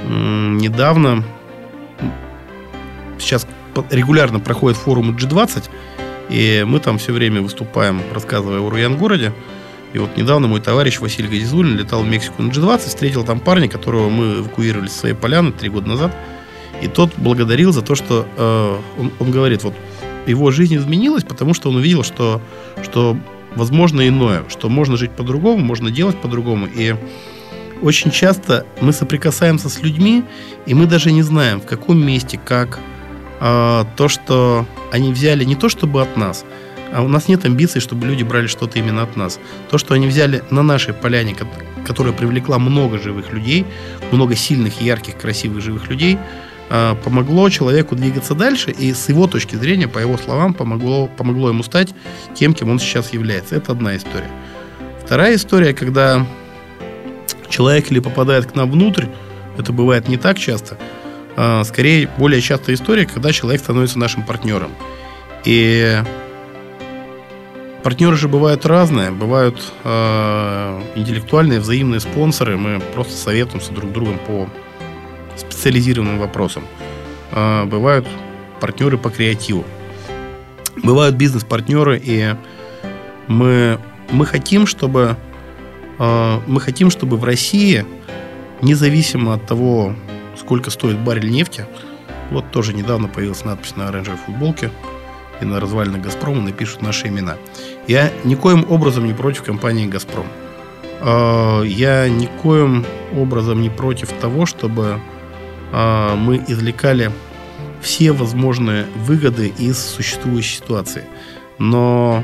[0.07, 1.23] недавно,
[3.19, 3.47] сейчас
[3.89, 5.69] регулярно проходит форум G20,
[6.29, 9.33] и мы там все время выступаем, рассказывая о Руян-городе.
[9.93, 13.67] И вот недавно мой товарищ Василий Газизулин летал в Мексику на G20, встретил там парня,
[13.67, 16.15] которого мы эвакуировали с своей поляны три года назад.
[16.81, 19.73] И тот благодарил за то, что э, он, он говорит, вот
[20.27, 22.41] его жизнь изменилась, потому что он увидел, что,
[22.83, 23.17] что
[23.55, 26.67] возможно иное, что можно жить по-другому, можно делать по-другому.
[26.73, 26.95] И
[27.81, 30.23] очень часто мы соприкасаемся с людьми,
[30.65, 32.79] и мы даже не знаем, в каком месте, как,
[33.39, 36.45] э, то, что они взяли не то чтобы от нас,
[36.93, 39.39] а у нас нет амбиций, чтобы люди брали что-то именно от нас.
[39.69, 41.35] То, что они взяли на нашей поляне,
[41.85, 43.65] которая привлекла много живых людей,
[44.11, 46.17] много сильных, ярких, красивых живых людей,
[46.71, 51.49] а, помогло человеку двигаться дальше, и с его точки зрения, по его словам, помогло, помогло
[51.49, 51.89] ему стать
[52.33, 53.55] тем, кем он сейчас является.
[53.55, 54.31] Это одна история.
[55.05, 56.25] Вторая история, когда
[57.49, 59.05] человек или попадает к нам внутрь,
[59.57, 60.77] это бывает не так часто–
[61.35, 64.71] а, скорее более частая история, когда человек становится нашим партнером.
[65.45, 66.01] И
[67.83, 72.57] партнеры же бывают разные, бывают э, интеллектуальные, взаимные спонсоры.
[72.57, 74.49] Мы просто советуемся друг с другом по
[75.35, 76.63] специализированным вопросам.
[77.31, 78.07] э, бывают
[78.59, 79.65] партнеры по креативу.
[80.83, 82.35] Бывают бизнес-партнеры, и
[83.27, 83.79] мы,
[84.11, 85.15] мы хотим, чтобы
[85.99, 87.85] э, мы хотим, чтобы в России,
[88.61, 89.95] независимо от того,
[90.37, 91.65] сколько стоит баррель нефти,
[92.31, 94.71] вот тоже недавно появилась надпись на оранжевой футболке,
[95.41, 97.35] и на развалинах «Газпрома» напишут наши имена.
[97.87, 100.27] Я никоим образом не против компании «Газпром».
[101.01, 104.99] Э, я никоим образом не против того, чтобы
[105.71, 107.11] мы извлекали
[107.81, 111.05] все возможные выгоды из существующей ситуации.
[111.57, 112.23] Но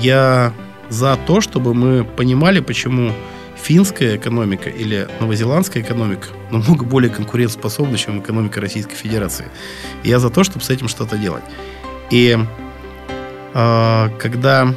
[0.00, 0.52] я
[0.88, 3.12] за то, чтобы мы понимали, почему
[3.56, 9.46] финская экономика или новозеландская экономика намного более конкурентоспособна, чем экономика Российской Федерации.
[10.04, 11.42] я за то, чтобы с этим что-то делать.
[12.10, 12.38] И
[13.54, 14.74] э, когда,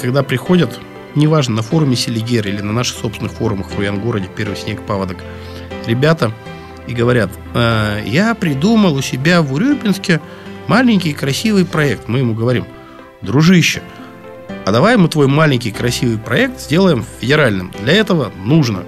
[0.00, 0.78] когда приходят,
[1.14, 5.18] неважно, на форуме Селигер или на наших собственных форумах в Руян-городе, первый снег, паводок,
[5.86, 6.32] ребята
[6.86, 10.20] и говорят, э, я придумал у себя в Урюпинске
[10.66, 12.08] маленький красивый проект.
[12.08, 12.66] Мы ему говорим,
[13.22, 13.82] дружище,
[14.64, 17.72] а давай мы твой маленький красивый проект сделаем федеральным.
[17.82, 18.84] Для этого нужно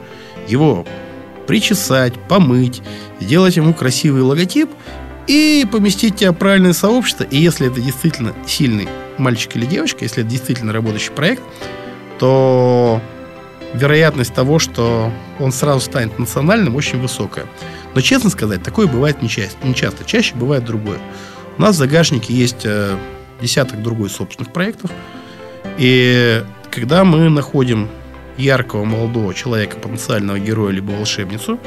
[0.48, 0.86] его
[1.46, 2.82] причесать, помыть,
[3.20, 4.70] сделать ему красивый логотип
[5.26, 7.24] и поместить тебя в правильное сообщество.
[7.24, 11.42] И если это действительно сильный мальчик или девочка, если это действительно работающий проект,
[12.18, 13.00] то
[13.74, 17.46] вероятность того, что он сразу станет национальным, очень высокая.
[17.94, 20.04] Но, честно сказать, такое бывает не часто.
[20.04, 20.98] Чаще бывает другое.
[21.58, 22.96] У нас в загашнике есть э,
[23.40, 24.90] десяток другой собственных проектов.
[25.78, 27.88] И когда мы находим
[28.36, 31.58] яркого молодого человека, потенциального героя либо волшебницу,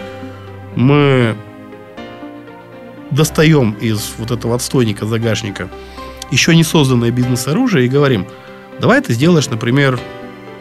[0.75, 1.35] мы
[3.11, 5.69] достаем из вот этого отстойника загашника
[6.31, 8.27] еще не созданное бизнес-оружие и говорим,
[8.79, 9.99] давай ты сделаешь, например,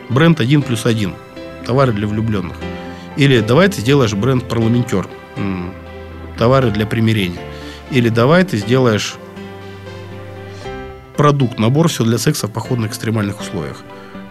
[0.09, 1.14] бренд 1 плюс 1,
[1.64, 2.57] товары для влюбленных.
[3.16, 5.07] Или давай ты сделаешь бренд парламентер,
[6.37, 7.40] товары для примирения.
[7.90, 9.14] Или давай ты сделаешь
[11.16, 13.83] продукт, набор все для секса в походных экстремальных условиях.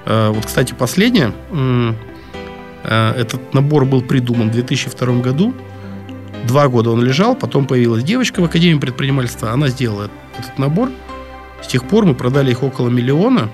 [0.06, 1.34] Э, вот, кстати, последнее.
[2.84, 5.54] Э, этот набор был придуман в 2002 году.
[6.46, 10.89] Два года он лежал, потом появилась девочка в Академии предпринимательства, она сделала этот набор.
[11.62, 13.50] С тех пор мы продали их около миллиона.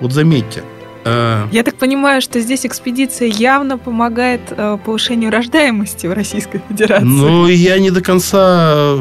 [0.00, 0.62] Вот заметьте.
[1.04, 7.04] Э, Я так понимаю, что здесь экспедиция явно помогает э, повышению рождаемости в Российской Федерации.
[7.04, 8.96] Ну, я не до конца...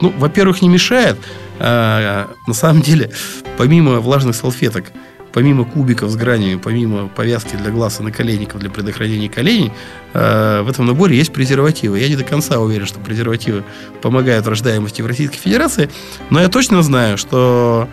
[0.00, 1.16] Ну, во-первых, не мешает.
[1.60, 3.10] А, на самом деле,
[3.56, 4.86] помимо влажных салфеток,
[5.32, 9.72] помимо кубиков с гранями, помимо повязки для глаз и наколенников для предохранения коленей,
[10.12, 11.98] э, в этом наборе есть презервативы.
[11.98, 13.64] Я не до конца уверен, что презервативы
[14.02, 15.90] помогают рождаемости в Российской Федерации,
[16.30, 17.88] но я точно знаю, что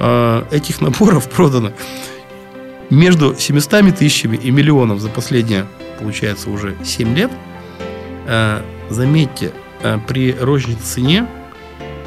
[0.00, 1.72] э, этих наборов продано
[2.94, 5.66] между 700 тысячами и миллионом за последние,
[5.98, 7.30] получается, уже 7 лет.
[8.26, 9.52] Э, заметьте,
[10.08, 11.26] при розничной цене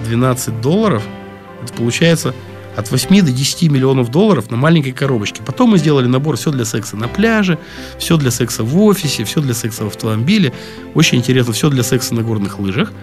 [0.05, 1.03] 12 долларов,
[1.63, 2.33] это получается
[2.75, 5.41] от 8 до 10 миллионов долларов на маленькой коробочке.
[5.43, 7.57] Потом мы сделали набор все для секса на пляже,
[7.97, 10.53] все для секса в офисе, все для секса в автомобиле.
[10.93, 12.93] Очень интересно, все для секса на горных лыжах.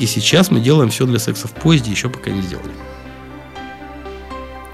[0.00, 2.72] И сейчас мы делаем все для секса в поезде, еще пока не сделали.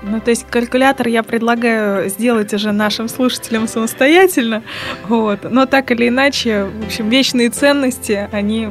[0.08, 4.62] Ну, то есть калькулятор я предлагаю сделать уже нашим слушателям самостоятельно.
[5.08, 5.40] Вот.
[5.50, 8.70] Но так или иначе, в общем, вечные ценности, они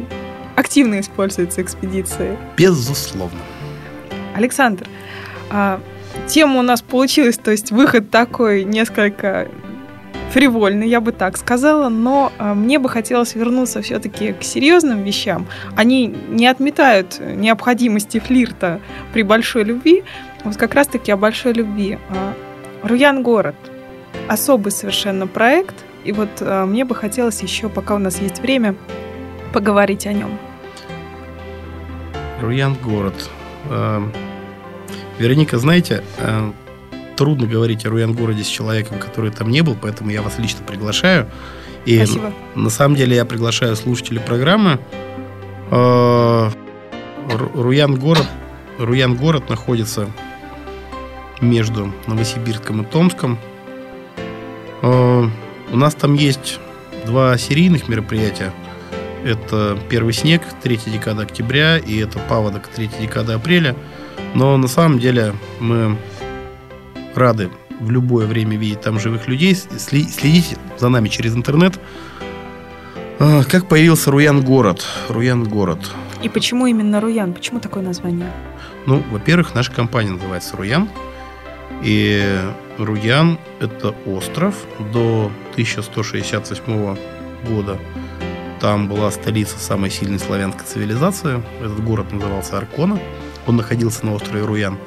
[0.55, 2.37] активно используются экспедицией.
[2.55, 3.39] Безусловно.
[4.33, 4.87] Александр,
[5.49, 5.81] а,
[6.27, 9.49] тема у нас получилась, то есть выход такой несколько
[10.31, 15.47] фривольный, я бы так сказала, но а, мне бы хотелось вернуться все-таки к серьезным вещам.
[15.75, 18.81] Они не отметают необходимости флирта
[19.13, 20.03] при большой любви.
[20.45, 21.97] Вот как раз-таки о большой любви.
[22.09, 22.33] А,
[22.83, 23.55] Руян город.
[24.27, 25.75] Особый совершенно проект.
[26.03, 28.75] И вот а, мне бы хотелось еще, пока у нас есть время,
[29.53, 30.37] поговорить о нем.
[32.41, 33.29] Руян город.
[33.69, 34.13] Эм,
[35.17, 36.03] Вероника, знаете,
[37.15, 41.27] трудно говорить о Руян-городе с человеком, который там не был, поэтому я вас лично приглашаю.
[41.85, 42.33] И Спасибо.
[42.55, 44.79] на самом деле я приглашаю слушателей программы.
[45.71, 46.49] Э,
[47.55, 48.27] Руян-город,
[48.79, 50.07] Руян-город находится
[51.41, 53.37] между Новосибирском и Томском.
[54.81, 55.27] Э,
[55.71, 56.59] у нас там есть
[57.05, 58.51] два серийных мероприятия.
[59.23, 63.75] Это первый снег, третья декада октября, и это паводок, третья декада апреля–
[64.35, 65.97] но на самом деле мы
[67.15, 69.55] рады в любое время видеть там живых людей.
[69.55, 71.79] Следите за нами через интернет.
[73.17, 74.85] А, как появился Руян город?
[75.09, 75.79] Руян город.
[76.21, 77.33] И почему именно Руян?
[77.33, 78.29] Почему такое название?
[78.85, 80.89] Ну, во-первых, наша компания называется Руян.
[81.83, 82.39] И
[82.77, 84.55] Руян– это остров
[84.93, 86.97] до 1168
[87.47, 87.77] года.
[88.59, 91.43] Там была столица самой сильной славянской цивилизации.
[91.59, 92.99] Этот город назывался Аркона.
[93.47, 94.77] Он находился на острове Руян.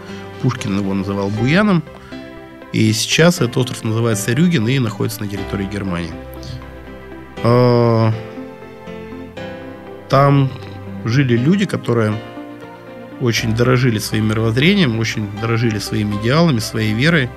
[0.42, 1.82] Пушкин его называл Буяном.
[2.72, 6.12] И сейчас этот остров называется Рюген и находится на территории Германии.
[7.42, 8.12] А,
[10.08, 10.50] там
[11.04, 12.14] жили люди, которые
[13.20, 17.28] очень дорожили своим мировоззрением, очень дорожили своими идеалами, своей верой.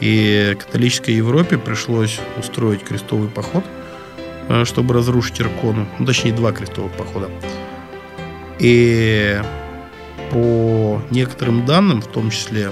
[0.00, 3.64] И католической Европе пришлось устроить крестовый поход,
[4.48, 5.86] э, чтобы разрушить Иркону.
[5.98, 7.30] Ну, точнее, два крестовых похода.
[8.58, 9.40] И
[10.30, 12.70] по некоторым данным, в том числе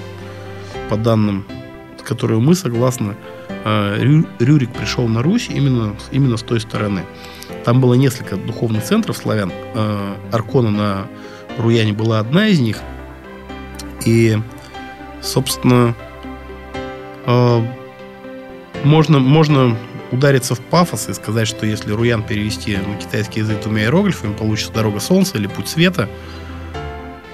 [0.88, 1.46] по данным,
[1.98, 3.16] с которыми мы согласны,
[3.64, 7.04] э, Рюрик пришел на Русь именно, именно с той стороны.
[7.64, 9.52] Там было несколько духовных центров славян.
[9.74, 11.06] Э, Аркона на
[11.58, 12.78] Руяне была одна из них.
[14.04, 14.38] И,
[15.20, 15.94] собственно,
[17.26, 17.66] э,
[18.84, 19.76] можно, можно
[20.10, 24.72] удариться в пафос и сказать, что если Руян перевести на китайский язык двумя иероглифами, получится
[24.72, 26.08] дорога солнца или путь света.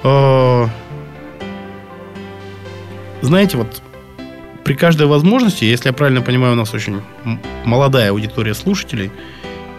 [0.05, 0.67] Э,
[3.23, 3.83] знаете, вот
[4.65, 7.01] при каждой возможности, если я правильно понимаю, у нас очень
[7.65, 9.11] молодая аудитория слушателей,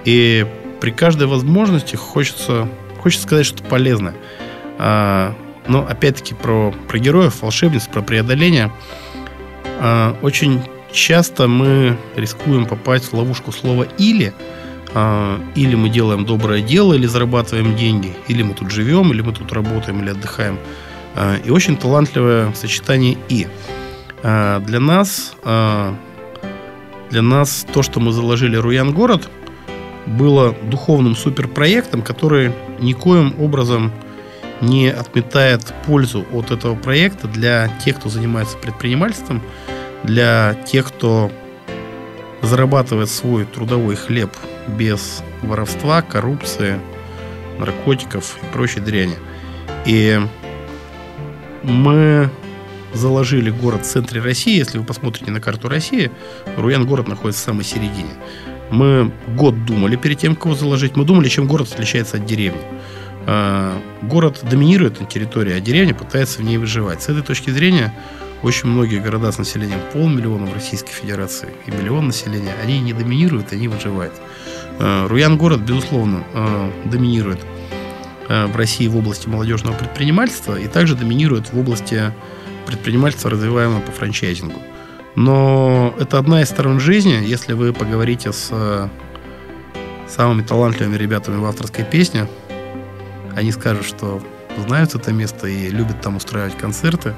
[0.03, 0.45] и
[0.81, 2.67] при каждой возможности хочется,
[2.99, 4.15] хочется сказать что-то полезное.
[4.77, 5.35] А,
[5.67, 8.71] но опять-таки про, про героев, волшебниц, про преодоление.
[9.79, 14.33] А, очень часто мы рискуем попасть в ловушку слова «или».
[14.93, 19.33] А, или мы делаем доброе дело, или зарабатываем деньги, или мы тут живем, или мы
[19.33, 20.57] тут работаем, или отдыхаем.
[21.15, 23.47] А, и очень талантливое сочетание «и».
[24.23, 25.95] А, для нас, а,
[27.09, 29.29] для нас то, что мы заложили Руян город,
[30.05, 33.91] было духовным суперпроектом, который никоим образом
[34.61, 39.41] не отметает пользу от этого проекта для тех, кто занимается предпринимательством,
[40.03, 41.31] для тех, кто
[42.41, 44.31] зарабатывает свой трудовой хлеб
[44.67, 46.79] без воровства, коррупции,
[47.57, 49.15] наркотиков и прочей дряни.
[49.85, 50.19] И
[51.63, 52.29] мы
[52.93, 54.57] заложили город в центре России.
[54.57, 56.11] Если вы посмотрите на карту России,
[56.57, 58.13] Руян город находится в самой середине.
[58.71, 60.95] Мы год думали перед тем, кого заложить.
[60.95, 62.61] Мы думали, чем город отличается от деревни.
[63.25, 67.01] А, город доминирует на территории, а деревня пытается в ней выживать.
[67.01, 67.93] С этой точки зрения
[68.43, 73.51] очень многие города с населением полмиллиона в Российской Федерации и миллион населения, они не доминируют,
[73.51, 74.13] они выживают.
[74.79, 77.39] А, Руян город, безусловно, а, доминирует
[78.27, 82.13] в России в области молодежного предпринимательства и также доминирует в области
[82.67, 84.61] предпринимательства, развиваемого по франчайзингу.
[85.19, 87.21] Но это одна из сторон жизни.
[87.21, 88.89] Если вы поговорите с
[90.07, 92.25] самыми талантливыми ребятами в авторской песне,
[93.35, 94.21] они скажут, что
[94.65, 97.15] знают это место и любят там устраивать концерты.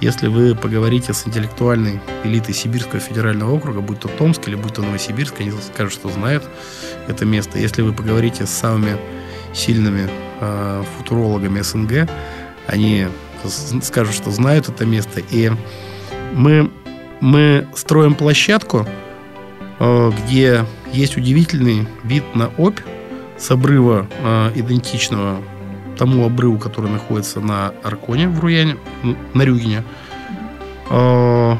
[0.00, 4.80] Если вы поговорите с интеллектуальной элитой Сибирского федерального округа, будь то Томск или будь то
[4.80, 6.48] Новосибирск, они скажут, что знают
[7.06, 7.58] это место.
[7.58, 8.96] Если вы поговорите с самыми
[9.52, 10.08] сильными
[10.40, 12.08] э, футурологами СНГ,
[12.66, 13.08] они
[13.82, 15.20] скажут, что знают это место.
[15.30, 15.52] И
[16.32, 16.70] мы,
[17.22, 18.84] мы строим площадку,
[19.78, 22.80] э, где есть удивительный вид на Обь
[23.38, 25.36] с обрыва э, идентичного
[25.96, 28.76] тому обрыву, который находится на Арконе в Руяне,
[29.34, 29.84] на Рюгине.
[30.90, 31.56] Э,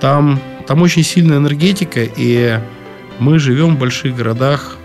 [0.00, 2.58] там, там очень сильная энергетика, и
[3.18, 4.78] мы живем в больших городах,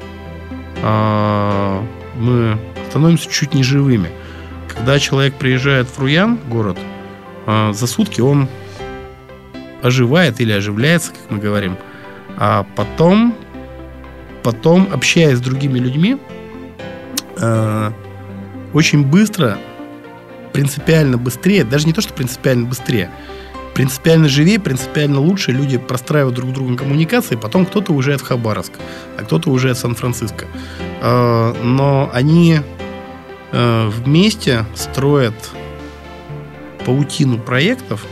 [0.84, 2.58] мы
[2.90, 4.12] становимся чуть не живыми.
[4.68, 6.78] Когда человек приезжает в Руян, город,
[7.48, 8.48] за сутки он
[9.82, 11.78] оживает или оживляется, как мы говорим,
[12.38, 13.36] а потом,
[14.44, 16.18] потом общаясь с другими людьми,
[17.40, 17.94] а,
[18.74, 19.58] очень быстро,
[20.54, 23.12] принципиально быстрее, даже не то, что принципиально быстрее,
[23.74, 28.74] принципиально живее, принципиально лучше люди простраивают друг с другом коммуникации, потом кто-то уезжает в Хабаровск,
[29.18, 30.46] а кто-то уезжает в Сан-Франциско.
[31.02, 32.60] А, но они
[33.52, 35.34] Э, вместе строят
[36.86, 38.06] паутину проектов,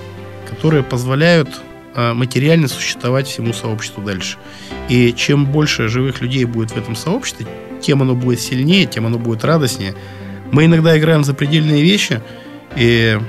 [0.45, 1.49] которые позволяют
[1.95, 4.37] э, материально существовать всему сообществу дальше.
[4.89, 7.47] И чем больше живых людей будет в этом сообществе,
[7.81, 9.95] тем оно будет сильнее, тем оно будет радостнее.
[10.51, 12.21] Мы иногда играем за предельные вещи,
[12.75, 13.19] и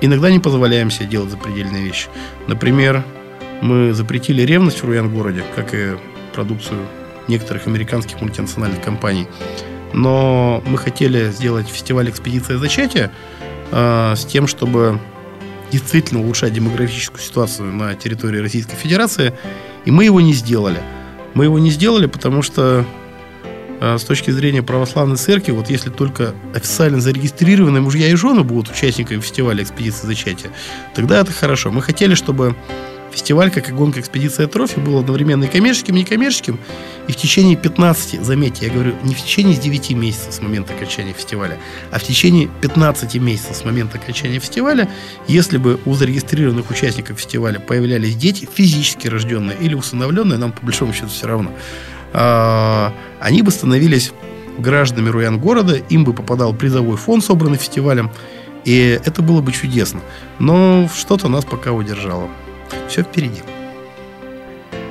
[0.00, 2.08] иногда не позволяем себе делать запредельные вещи.
[2.46, 3.04] Например,
[3.60, 5.96] мы запретили ревность в Руян-городе, как и
[6.34, 6.80] продукцию
[7.28, 9.26] некоторых американских мультинациональных компаний
[9.92, 13.10] но мы хотели сделать фестиваль «Экспедиция зачатия»
[13.70, 15.00] э, с тем, чтобы
[15.70, 19.32] действительно улучшать демографическую ситуацию на территории Российской Федерации,
[19.84, 20.80] и мы его не сделали.
[21.34, 22.84] Мы его не сделали, потому что
[23.80, 28.72] э, с точки зрения православной церкви, вот если только официально зарегистрированные мужья и жены будут
[28.72, 30.50] участниками фестиваля «Экспедиция зачатия»,
[30.94, 31.70] тогда это хорошо.
[31.70, 32.56] Мы хотели, чтобы
[33.10, 36.58] фестиваль, как и гонка экспедиция трофи, был одновременно и коммерческим, и некоммерческим.
[37.08, 41.12] И в течение 15, заметьте, я говорю, не в течение 9 месяцев с момента окончания
[41.12, 41.58] фестиваля,
[41.90, 44.88] а в течение 15 месяцев с момента окончания фестиваля,
[45.26, 50.92] если бы у зарегистрированных участников фестиваля появлялись дети, физически рожденные или усыновленные, нам по большому
[50.92, 51.52] счету все равно,
[52.12, 54.12] а, они бы становились
[54.58, 58.10] гражданами Руян города, им бы попадал призовой фонд, собранный фестивалем,
[58.64, 60.00] и это было бы чудесно.
[60.38, 62.28] Но что-то нас пока удержало.
[62.88, 63.42] Все впереди.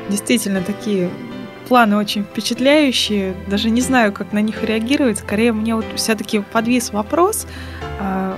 [0.10, 1.10] Действительно, такие
[1.68, 3.36] планы очень впечатляющие.
[3.48, 5.20] Даже не знаю, как на них реагировать.
[5.20, 7.46] Скорее, мне вот все-таки подвис вопрос.
[8.00, 8.38] А,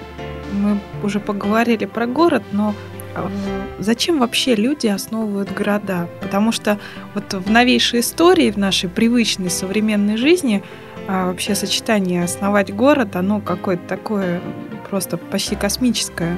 [0.53, 2.75] мы уже поговорили про город, но
[3.15, 3.31] а,
[3.79, 6.09] зачем вообще люди основывают города?
[6.21, 6.77] Потому что
[7.13, 10.61] вот в новейшей истории, в нашей привычной современной жизни
[11.07, 14.41] а вообще сочетание основать город, оно какое-то такое
[14.89, 16.37] просто почти космическое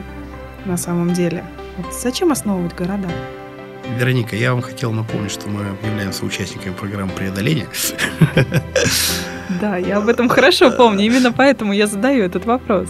[0.66, 1.44] на самом деле.
[1.92, 3.10] Зачем основывать города?
[3.98, 7.68] Вероника, я вам хотел напомнить, что мы являемся участниками программы преодоления.
[9.62, 11.06] Да, я об этом хорошо помню.
[11.06, 12.88] Именно поэтому я задаю этот вопрос.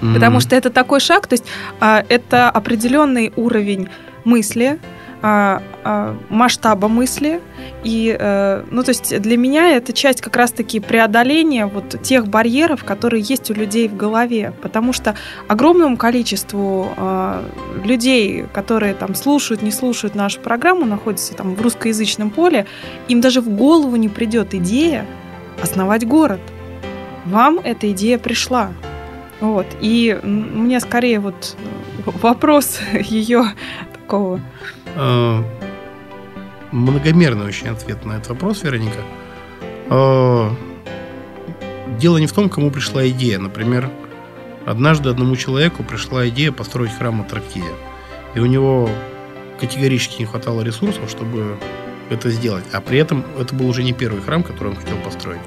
[0.00, 1.44] Потому что это такой шаг, то есть
[1.80, 3.88] а, это определенный уровень
[4.24, 4.78] мысли,
[5.26, 7.40] а, а, масштаба мысли.
[7.82, 12.84] И, э, ну, то есть для меня это часть как раз-таки преодоления вот тех барьеров,
[12.84, 14.52] которые есть у людей в голове.
[14.60, 15.16] Потому что
[15.48, 17.42] огромному количеству э,
[17.84, 22.66] людей, которые там слушают, не слушают нашу программу, находятся там в русскоязычном поле,
[23.08, 25.06] им даже в голову не придет идея
[25.62, 26.40] основать город.
[27.24, 28.72] Вам эта идея пришла.
[29.40, 29.66] Вот.
[29.80, 31.56] И мне скорее вот
[32.04, 33.46] вопрос ее
[33.94, 34.38] такого
[36.72, 39.00] многомерный очень ответ на этот вопрос, Вероника.
[39.90, 40.50] Э,
[41.98, 43.38] дело не в том, кому пришла идея.
[43.38, 43.90] Например,
[44.66, 47.72] однажды одному человеку пришла идея построить храм Атрактиде.
[48.34, 48.90] И у него
[49.60, 51.56] категорически не хватало ресурсов, чтобы
[52.10, 52.64] это сделать.
[52.72, 55.40] А при этом это был уже не первый храм, который он хотел построить.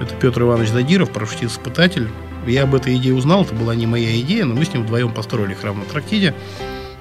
[0.00, 2.08] Это Петр Иванович Задиров, парашютист-испытатель.
[2.46, 5.12] Я об этой идее узнал, это была не моя идея, но мы с ним вдвоем
[5.12, 6.34] построили храм на Трактиде.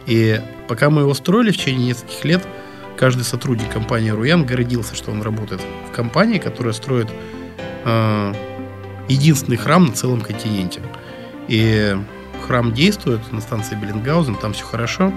[0.06, 2.48] И пока мы его строили в течение нескольких лет,
[2.98, 7.08] каждый сотрудник компании Руян гордился, что он работает в компании, которая строит
[7.86, 8.34] э,
[9.08, 10.82] единственный храм на целом континенте.
[11.48, 11.96] И
[12.46, 15.14] храм действует на станции Беллингаузен, там все хорошо.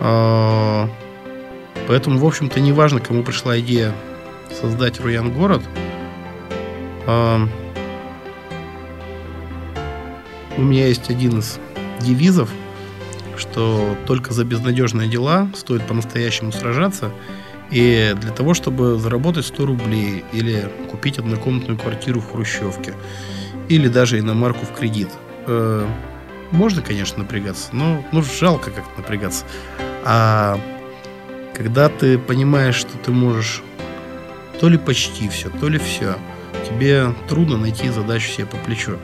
[0.00, 0.86] Э,
[1.88, 3.94] поэтому, в общем-то, не важно, кому пришла идея
[4.60, 5.62] создать Руян город.
[7.06, 7.46] Э,
[10.58, 11.58] у меня есть один из
[12.00, 12.50] девизов–
[13.40, 17.10] что только за безнадежные дела стоит по-настоящему сражаться.
[17.70, 22.94] И для того, чтобы заработать 100 рублей или купить однокомнатную квартиру в Хрущевке,
[23.68, 25.08] или даже иномарку в кредит,
[25.46, 25.86] э,
[26.50, 29.44] можно, конечно, напрягаться, но ну, жалко как-то напрягаться.
[30.04, 30.60] А
[31.54, 33.62] когда ты понимаешь, что ты можешь
[34.60, 36.16] то ли почти все, то ли все,
[36.68, 38.98] тебе трудно найти задачу себе по плечу.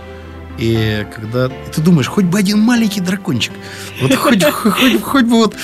[0.59, 3.53] И когда и ты думаешь, хоть бы один маленький дракончик,
[4.01, 5.55] вот хоть, хоть, хоть бы вот...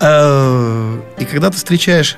[0.00, 2.16] Э, и когда ты встречаешь,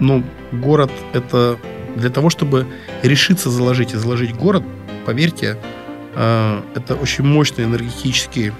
[0.00, 1.58] ну, город это
[1.94, 2.66] для того, чтобы
[3.02, 4.64] решиться заложить и заложить город,
[5.04, 5.56] поверьте,
[6.14, 8.52] э, это очень мощный энергетический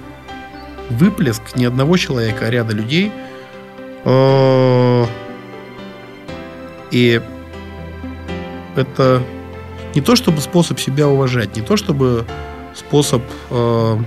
[0.91, 3.13] выплеск не одного человека, а ряда людей.
[4.05, 5.07] Э,
[6.91, 7.21] и
[8.77, 9.23] это
[9.97, 12.27] не то чтобы способ себя уважать, не то чтобы
[12.75, 13.99] способ э,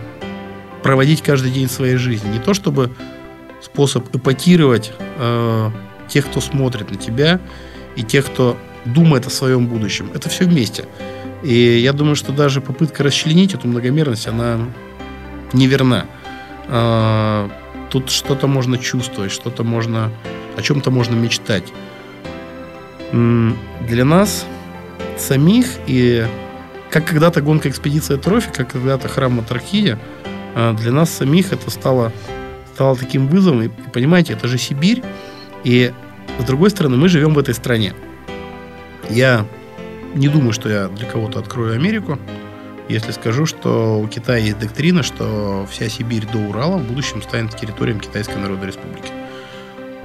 [0.83, 2.91] проводить каждый день своей жизни, не то чтобы
[3.59, 5.71] способ эпатировать э,
[6.07, 7.41] тех, кто смотрит на тебя,
[7.95, 10.11] и тех, кто думает о своем будущем.
[10.13, 10.85] Это все вместе.
[11.41, 14.59] И я думаю, что даже попытка расчленить эту многомерность, она
[15.53, 16.05] неверна.
[16.67, 17.49] Э,
[17.89, 20.11] тут что-то можно чувствовать, что-то можно,
[20.55, 21.73] о чем-то можно мечтать.
[23.11, 24.45] Для нас
[25.17, 26.25] самих и
[26.89, 29.99] как когда-то гонка экспедиция Трофи, как когда-то храм Матрахия,
[30.55, 32.11] а, для нас самих это стало,
[32.73, 33.63] стало таким вызовом.
[33.63, 35.03] И, понимаете, это же Сибирь.
[35.63, 35.91] И
[36.39, 37.93] с другой стороны, мы живем в этой стране.
[39.09, 39.45] Я
[40.15, 42.17] не думаю, что я для кого-то открою Америку,
[42.87, 47.55] если скажу, что у Китая есть доктрина, что вся Сибирь до Урала в будущем станет
[47.55, 49.11] территорией Китайской Народной Республики.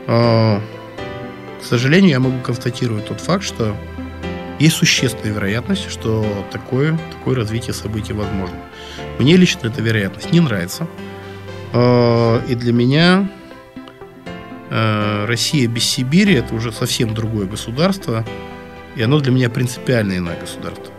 [0.07, 0.61] А,
[1.63, 3.75] к сожалению, я могу констатировать тот факт, что
[4.59, 8.57] есть существенная вероятность, что такое, такое развитие событий возможно.
[9.19, 10.87] Мне лично эта вероятность не нравится.
[11.73, 13.29] А, и для меня
[14.71, 18.25] а, Россия без Сибири это уже совсем другое государство.
[18.97, 20.93] И оно для меня принципиально иное государство.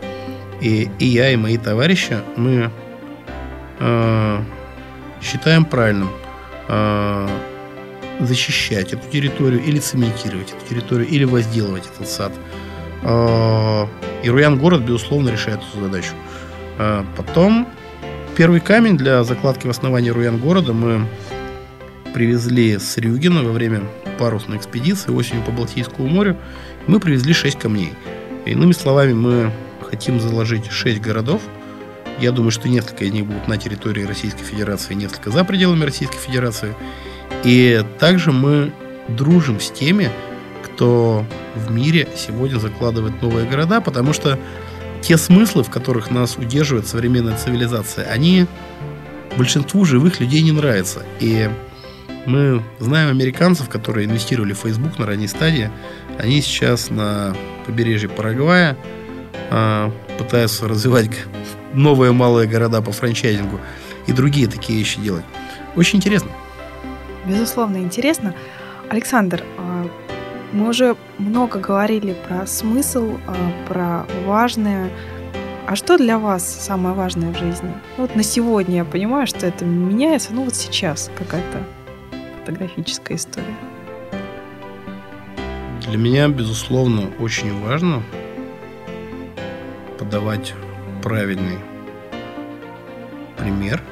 [0.62, 2.72] И, и я, и мои товарищи, мы
[3.80, 4.44] э,
[5.22, 6.10] считаем правильным
[6.68, 7.28] э,
[8.20, 12.34] защищать эту территорию или цементировать эту территорию, или возделывать этот сад.
[13.06, 13.86] Э,
[14.24, 16.14] и Руян город, безусловно, решает эту задачу.
[16.78, 17.68] Э, потом
[18.36, 21.08] первый камень для закладки в основании Руян города мы
[22.14, 23.84] привезли с Рюгина во время
[24.18, 26.38] парусной экспедиции осенью по Балтийскому морю.
[26.88, 27.94] Мы привезли 6 камней.
[28.46, 29.52] Иными словами, мы
[29.82, 31.42] хотим заложить 6 городов.
[32.20, 36.18] Я думаю, что несколько из них будут на территории Российской Федерации, несколько за пределами Российской
[36.18, 36.74] Федерации.
[37.44, 38.72] И также мы
[39.10, 40.10] дружим с теми,
[40.64, 41.26] кто
[41.56, 44.38] в мире сегодня закладывает новые города, потому что
[45.02, 48.48] те смыслы, в которых нас удерживает современная цивилизация, они
[49.38, 51.04] большинству живых людей не нравятся.
[51.20, 51.50] И
[52.26, 55.70] мы знаем американцев, которые инвестировали в Facebook на ранней стадии.
[56.18, 57.36] Они сейчас на
[57.66, 58.78] побережье Парагвая
[59.52, 61.12] э, пытаются развивать
[61.74, 63.60] новые малые города по франчайзингу
[64.08, 65.26] и другие такие вещи делать.
[65.76, 66.30] Очень интересно.
[67.26, 68.34] Безусловно, интересно.
[68.90, 69.75] Александр, а,
[70.56, 73.36] мы уже много говорили про смысл, а,
[73.68, 74.90] про важное.
[75.68, 77.74] А что для вас самое важное в жизни?
[77.98, 81.62] Вот на сегодня я понимаю, что это меняется, ну вот сейчас какая-то
[82.40, 83.56] фотографическая история.
[85.88, 88.02] Для меня, безусловно, очень важно
[90.00, 90.54] подавать
[91.04, 91.60] правильный
[93.38, 93.84] пример.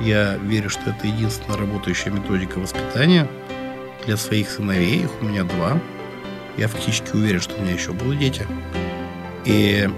[0.00, 3.28] Я верю, что это единственная работающая методика воспитания–
[4.06, 5.78] для своих сыновей, их у меня два.
[6.56, 8.46] Я фактически уверен, что у меня еще будут дети.
[9.44, 9.88] И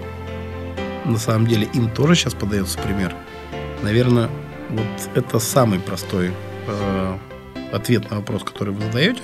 [1.05, 3.15] на самом деле им тоже сейчас подается пример.
[3.83, 4.29] Наверное,
[4.69, 4.85] вот
[5.15, 6.31] это самый простой
[6.67, 7.17] э,
[7.71, 9.21] ответ на вопрос, который вы задаете.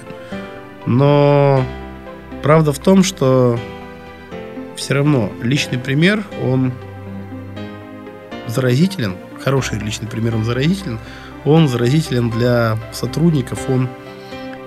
[0.85, 1.63] Но
[2.43, 3.59] правда в том, что
[4.75, 6.73] все равно личный пример, он
[8.47, 9.15] заразителен.
[9.43, 10.99] Хороший личный пример, он заразителен.
[11.45, 13.89] Он заразителен для сотрудников, он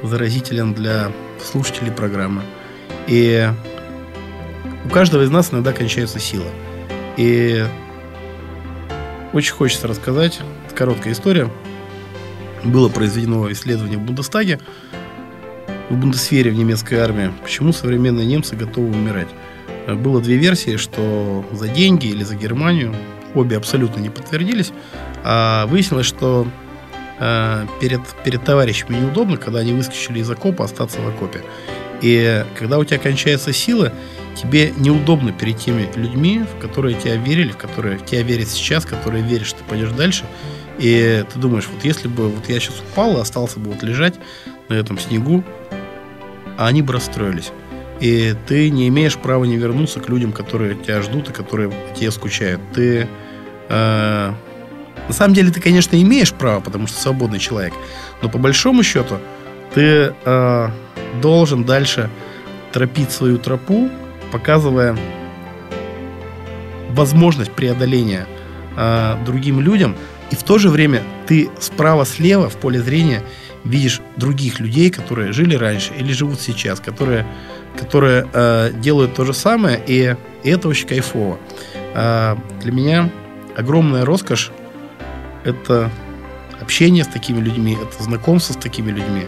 [0.09, 2.43] заразителен для слушателей программы.
[3.07, 3.49] И
[4.85, 6.47] у каждого из нас иногда кончается сила.
[7.17, 7.65] И
[9.33, 10.41] очень хочется рассказать,
[10.75, 11.51] короткая история.
[12.65, 14.59] Было произведено исследование в Бундестаге,
[15.91, 19.29] в Бундесвере в немецкой армии, почему современные немцы готовы умирать.
[19.87, 22.95] Было две версии, что за деньги или за Германию.
[23.35, 24.73] Обе абсолютно не подтвердились.
[25.25, 26.47] А выяснилось, что
[27.19, 31.43] э, перед, перед товарищами неудобно, когда они выскочили из окопа, остаться в окопе.
[32.03, 33.93] И когда у тебя кончается сила,
[34.35, 38.85] тебе неудобно перед теми людьми, в которые тебя верили, в которые в тебя верят сейчас,
[38.85, 40.25] которые верят, что ты пойдешь дальше.
[40.79, 44.15] И ты думаешь, вот если бы вот я сейчас упал и остался бы вот лежать
[44.69, 45.45] на этом снегу,
[46.59, 47.53] а они бы расстроились.
[48.01, 52.11] И ты не имеешь права не вернуться к людям, которые тебя ждут и которые тебе
[52.11, 52.61] скучают.
[52.75, 53.09] Ты
[53.69, 54.33] э,
[55.09, 57.75] на самом деле ты, конечно, имеешь право, потому что свободный человек,
[58.23, 59.17] но по большому счету
[59.75, 60.69] ты э,
[61.21, 62.11] должен дальше
[62.73, 63.91] тропить свою тропу,
[64.33, 64.97] показывая
[66.91, 68.27] возможность преодоления
[68.77, 69.97] э, другим людям,
[70.31, 73.23] и в то же время ты справа-слева в поле зрения
[73.65, 77.27] видишь других людей, которые жили раньше или живут сейчас, которые,
[77.79, 81.39] которые э, делают то же самое, и, и это очень кайфово.
[81.95, 83.11] Э, для меня
[83.57, 84.51] огромная роскошь
[85.45, 85.91] это
[86.61, 89.27] общение с такими людьми, это знакомство с такими людьми.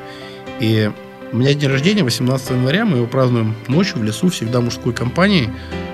[0.61, 0.91] И
[1.33, 5.51] у меня день рождения 18 января, мы его празднуем ночью в лесу, всегда мужской компанией.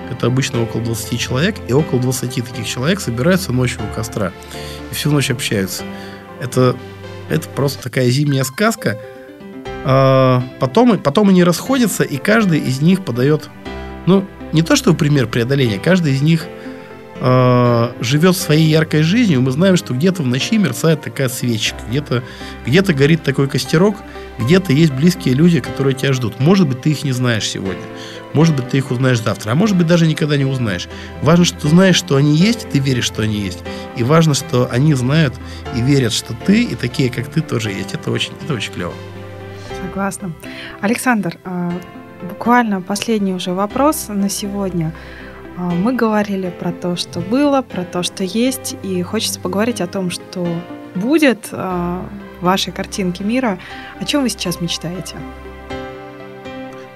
[0.09, 4.31] Это обычно около 20 человек, и около 20 таких человек собираются ночью у костра.
[4.91, 5.83] И всю ночь общаются.
[6.41, 6.75] Это,
[7.29, 8.99] это просто такая зимняя сказка.
[9.85, 13.49] А потом, потом они расходятся, и каждый из них подает,
[14.05, 16.45] ну, не то что пример преодоления, каждый из них–
[17.23, 22.21] э, живет своей яркой жизнью, мы знаем, что где-то в ночи мерцает такая свечка, где-то
[22.65, 23.95] где горит такой костерок,
[24.39, 26.39] где-то есть близкие люди, которые тебя ждут.
[26.39, 27.81] Может быть, ты их не знаешь сегодня,
[28.33, 30.89] может быть, ты их узнаешь завтра, а может быть, даже никогда не узнаешь.
[31.21, 33.59] Важно, что ты знаешь, что они есть, ты веришь, что они есть.
[33.95, 35.33] И важно, что они знают
[35.75, 37.93] и верят, что ты и такие, как ты, тоже есть.
[37.93, 38.93] Это очень, это очень клево.
[39.81, 40.33] Согласна.
[40.81, 41.71] Александр, а,
[42.27, 44.91] буквально последний уже вопрос на сегодня.
[45.55, 49.87] А, мы говорили про то, что было, про то, что есть, и хочется поговорить о
[49.87, 50.47] том, что
[50.95, 52.05] будет а,
[52.39, 53.59] в вашей картинке мира.
[53.99, 55.15] О чем вы сейчас мечтаете?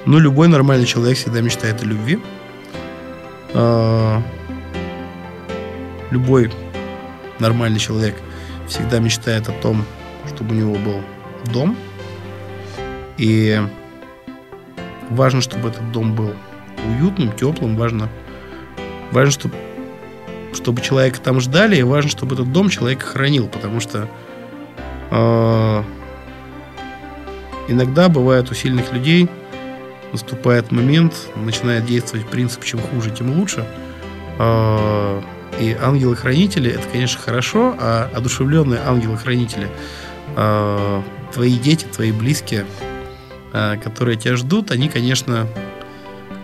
[0.05, 2.19] Ну, любой нормальный человек всегда мечтает о любви.
[3.53, 4.21] А,
[6.09, 6.51] любой
[7.39, 8.15] нормальный человек
[8.67, 9.85] всегда мечтает о том,
[10.33, 11.01] чтобы у него был
[11.53, 11.77] дом.
[13.17, 13.61] И
[15.09, 16.33] важно, чтобы этот дом был
[16.87, 18.09] уютным, теплым, важно,
[19.11, 19.55] Важно, чтобы,
[20.53, 24.07] чтобы человека там ждали, и важно, чтобы этот дом человек хранил, потому что
[25.09, 25.83] А,
[27.67, 29.29] иногда бывает у сильных людей
[30.11, 33.65] наступает момент, начинает действовать принцип «чем хуже, тем лучше».
[34.39, 35.21] А,
[35.59, 39.69] и ангелы-хранители это, конечно, хорошо, а одушевленные ангелы-хранители
[40.35, 41.03] а,
[41.33, 42.65] твои дети, твои близкие,
[43.83, 45.47] которые тебя ждут, они, конечно,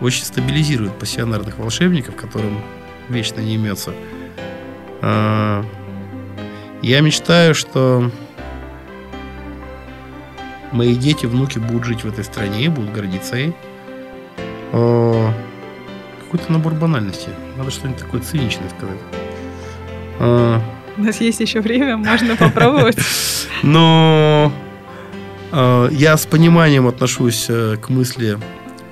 [0.00, 2.60] очень стабилизируют пассионарных волшебников, которым
[3.08, 3.92] вечно не имется.
[5.02, 8.10] Я мечтаю, что
[10.72, 13.54] мои дети, внуки будут жить в этой стране и будут гордиться ей.
[14.72, 15.32] О,
[16.24, 17.32] какой-то набор банальностей.
[17.56, 18.98] Надо что-нибудь такое циничное сказать.
[20.18, 20.60] О,
[20.98, 22.98] У нас есть еще время, можно попробовать.
[23.62, 24.52] Но
[25.52, 28.38] я с пониманием отношусь э, к мысли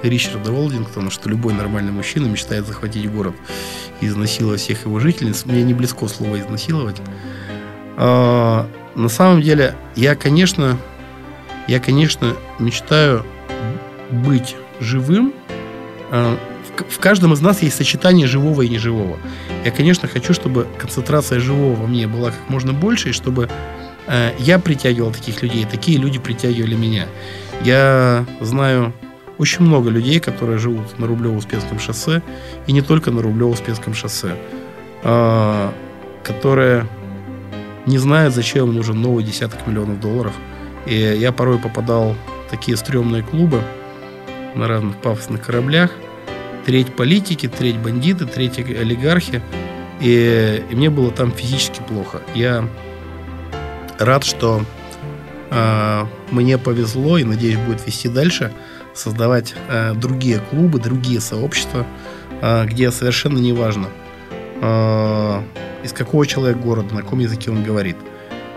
[0.03, 3.35] Ричарда Уолдингтона, что любой нормальный мужчина мечтает захватить город
[4.01, 5.45] и изнасиловать всех его жительниц.
[5.45, 7.01] Мне не близко слово изнасиловать.
[7.97, 10.79] На самом деле, я, конечно,
[11.69, 13.25] я, конечно, мечтаю
[14.11, 15.33] быть живым.
[16.11, 16.39] А,
[16.89, 19.19] в каждом из нас есть сочетание живого и неживого.
[19.65, 23.49] Я, конечно, хочу, чтобы концентрация живого во мне была как можно больше, и чтобы
[24.07, 27.07] э, я притягивал таких людей, такие люди притягивали меня.
[27.63, 28.93] Я знаю
[29.39, 32.23] очень много людей, которые живут на Рублево-Успенском шоссе,
[32.67, 34.37] и не только на Рублево-Успенском шоссе,
[35.03, 35.73] а,
[36.23, 36.87] которые
[37.87, 40.35] не знают, зачем им нужен новый десяток миллионов долларов–
[40.87, 42.17] и я порой попадал
[42.47, 43.63] в такие стрёмные клубы
[44.55, 45.91] на разных пафосных кораблях.
[46.67, 49.43] Треть политики, треть бандиты, треть олигархи.
[50.01, 52.21] И, и мне было там физически плохо.
[52.35, 52.69] Я
[53.99, 54.65] рад, что
[55.51, 58.53] э, мне повезло и, надеюсь, будет вести дальше,
[58.95, 61.87] создавать э, другие клубы, другие сообщества,
[62.41, 63.89] э, где совершенно не важно,
[64.61, 65.43] э,
[65.85, 67.97] из какого человека города, на каком языке он говорит.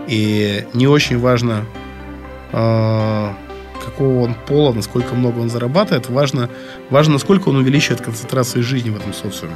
[0.06, 1.64] И не очень важно,
[2.52, 3.34] а,
[3.84, 6.48] какого он пола, насколько много он зарабатывает, важно,
[6.90, 9.54] важно, насколько он увеличивает концентрацию жизни в этом социуме.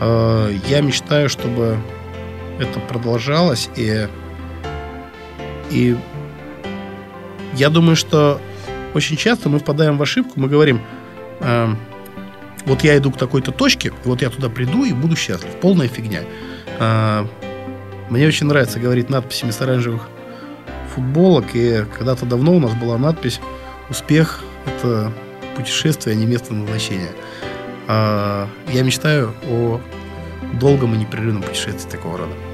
[0.00, 1.78] А, я мечтаю, чтобы
[2.58, 4.08] это продолжалось, и,
[5.70, 5.96] и
[7.54, 8.40] я думаю, что
[8.94, 10.80] очень часто мы впадаем в ошибку, мы говорим,
[11.40, 11.68] э,
[12.66, 15.50] вот я иду к такой-то точке, вот я туда приду и буду счастлив.
[15.60, 16.22] Полная фигня.
[16.78, 17.26] Э,
[18.10, 20.08] мне очень нравится говорить надписями с оранжевых
[20.94, 23.40] футболок, и когда-то давно у нас была надпись
[23.88, 25.12] «Успех– это
[25.56, 27.12] путешествие, а не место назначения».
[27.86, 29.80] А я мечтаю о
[30.60, 32.49] долгом и непрерывном путешествии такого рода.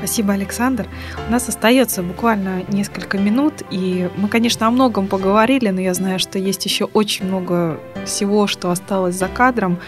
[0.00, 0.88] Спасибо, Александр.
[1.28, 6.18] У нас остается буквально несколько минут, и мы, конечно, о многом поговорили, но я знаю,
[6.18, 9.78] что есть еще очень много всего, что осталось за кадром.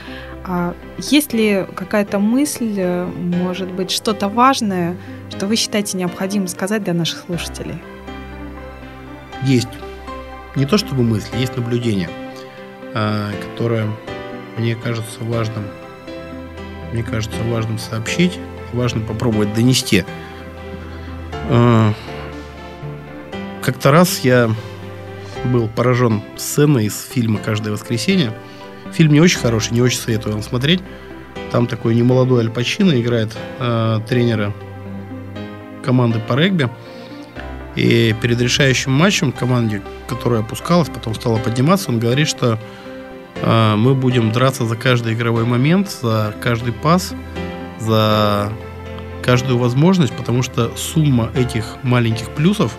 [0.45, 4.99] А есть ли какая-то мысль, может быть, что-то важное,
[5.31, 7.81] что вы считаете необходимым сказать для наших слушателей?
[9.45, 9.69] Есть.
[10.57, 12.11] Не то чтобы мысли, есть наблюдение,
[12.93, 13.89] а, которое
[14.59, 15.65] мне кажется важным.
[16.93, 18.39] Мне кажется важным сообщить,
[18.73, 20.05] важно попробовать донести.
[21.51, 21.93] А,
[23.63, 24.51] как-то раз я
[25.45, 28.33] был поражен сценой из фильма «Каждое воскресенье».
[28.93, 30.81] Фильм не очень хороший, не очень советую вам смотреть.
[31.51, 34.53] Там такой немолодой Аль Пачино играет э, тренера
[35.83, 36.69] команды по регби.
[37.75, 42.59] И перед решающим матчем команде, которая опускалась, потом стала подниматься, он говорит, что
[43.37, 47.15] э, мы будем драться за каждый игровой момент, за каждый пас,
[47.83, 48.53] за
[49.23, 52.77] каждую возможность, потому что сумма этих маленьких плюсов,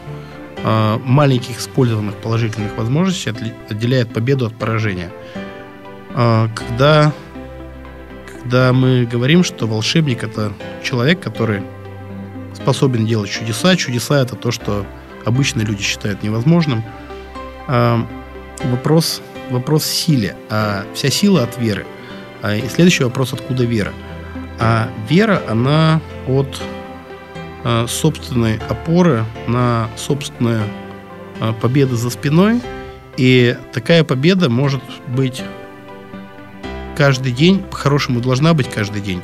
[0.58, 3.34] э, маленьких использованных положительных возможностей
[3.70, 5.12] отделяет победу от поражения.
[6.16, 7.14] Э, когда,
[8.32, 11.64] когда мы говорим, что волшебник это человек, который
[12.64, 13.76] способен делать чудеса.
[13.76, 14.86] Чудеса это то, что
[15.26, 16.84] обычные люди считают невозможным.
[17.68, 18.06] А,
[18.64, 20.36] вопрос, вопрос силе.
[20.49, 21.86] А вся сила от веры.
[22.41, 23.91] А, и следующий вопрос, откуда вера?
[24.60, 26.62] А вера, она от
[27.64, 30.64] а, собственной опоры на собственную
[31.39, 32.62] а, победу за спиной.
[33.18, 35.43] И такая победа может быть
[36.95, 39.22] каждый день, по-хорошему должна быть каждый день.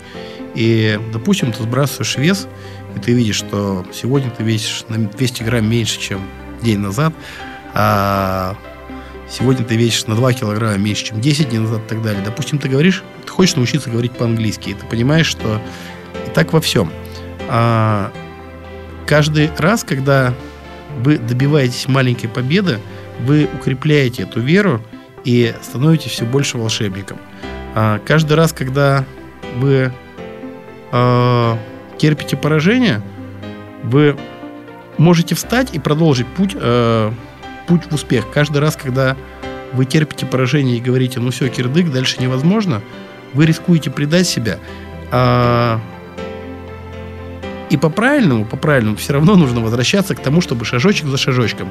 [0.55, 2.47] И, допустим, ты сбрасываешь вес,
[2.95, 6.21] и ты видишь, что сегодня ты весишь на 200 грамм меньше, чем
[6.61, 7.13] день назад,
[7.73, 8.57] а
[9.30, 12.23] сегодня ты весишь на 2 килограмма меньше, чем 10 дней назад и так далее.
[12.23, 15.61] Допустим, ты говоришь, ты хочешь научиться говорить по-английски, и ты понимаешь, что
[16.27, 16.91] и так во всем.
[17.47, 18.11] А
[19.05, 20.34] каждый раз, когда
[20.99, 22.80] вы добиваетесь маленькой победы,
[23.21, 24.82] вы укрепляете эту веру
[25.23, 27.17] и становитесь все больше волшебником.
[27.75, 29.05] А каждый раз, когда
[29.57, 29.91] вы
[30.91, 31.57] э,
[31.97, 33.01] терпите поражение,
[33.84, 34.17] вы
[34.97, 37.11] можете встать и продолжить путь, э,
[37.70, 38.30] путь в успех.
[38.32, 39.15] Каждый раз, когда
[39.74, 42.82] вы терпите поражение и говорите, ну все, кирдык, дальше невозможно,
[43.34, 44.57] вы рискуете предать себя.
[45.11, 45.80] А,
[47.70, 51.70] и по-правильному, по-правильному все равно нужно возвращаться к тому, чтобы шажочек за шажочком,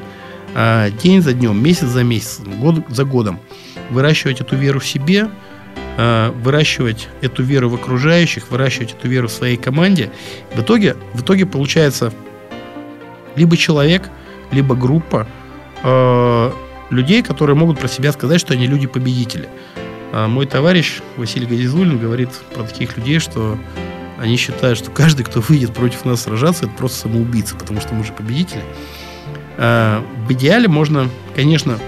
[0.55, 3.41] а, день за днем, месяц за месяцем, год за годом
[3.89, 5.27] выращивать эту веру в себе,
[5.97, 10.11] а, выращивать эту веру в окружающих, выращивать эту веру в своей команде.
[10.55, 12.13] В итоге, в итоге получается
[13.35, 14.09] либо человек,
[14.51, 15.27] либо группа
[15.83, 16.51] э,
[16.89, 19.49] людей, которые могут про себя сказать, что они люди-победители.
[20.11, 23.57] А мой товарищ Василий Газизулин говорит про таких людей, что
[24.17, 28.03] они считают, что каждый, кто выйдет против нас сражаться, это просто самоубийца, потому что мы
[28.03, 28.63] же победители.
[29.57, 31.79] А в идеале можно, конечно,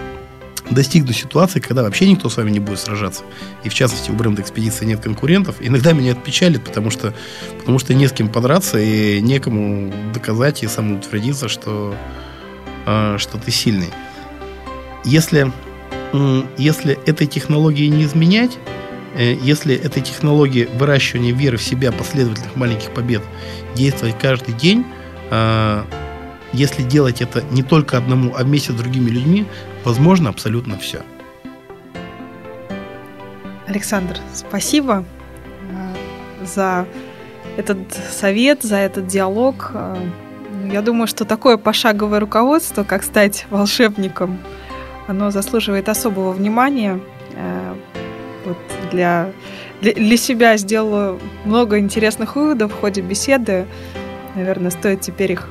[0.70, 3.24] достигнуть ситуации, когда вообще никто с вами не будет сражаться.
[3.64, 5.56] И в частности, у бренда экспедиции нет конкурентов.
[5.60, 7.14] Иногда меня это печалит, потому что,
[7.60, 11.96] потому что не с кем подраться и некому доказать и самоутвердиться, что,
[13.18, 13.90] что ты сильный.
[15.04, 15.52] Если
[16.58, 18.58] если этой технологии не изменять,
[19.16, 23.22] э, если этой технологии выращивания веры в себя, последовательных маленьких побед
[23.76, 24.86] действовать каждый день,
[25.30, 25.86] а,
[26.52, 29.46] если делать это не только одному, а вместе с другими людьми,
[29.86, 31.02] возможно абсолютно все.
[33.68, 35.06] Александр, спасибо
[35.72, 36.86] э, за
[37.56, 37.78] этот
[38.12, 39.72] совет, за этот диалог.
[40.72, 44.40] Я думаю, что такое пошаговое руководство, как стать волшебником–
[45.12, 47.00] оно заслуживает особого внимания.
[47.36, 47.74] Э,
[48.46, 48.58] вот
[48.92, 49.32] для,
[49.82, 53.66] для, себя сделала много интересных выводов в ходе беседы.
[54.36, 55.50] Наверное, стоит теперь их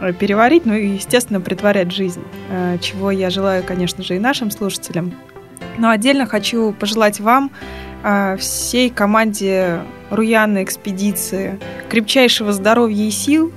[0.00, 4.50] э, переварить, ну и, естественно, притворять жизнь, э, чего я желаю, конечно же, и нашим
[4.50, 5.14] слушателям.
[5.78, 7.50] Но отдельно хочу пожелать вам,
[8.38, 9.80] всей команде
[10.10, 11.58] Руяны экспедиции,
[11.88, 13.50] крепчайшего здоровья и сил,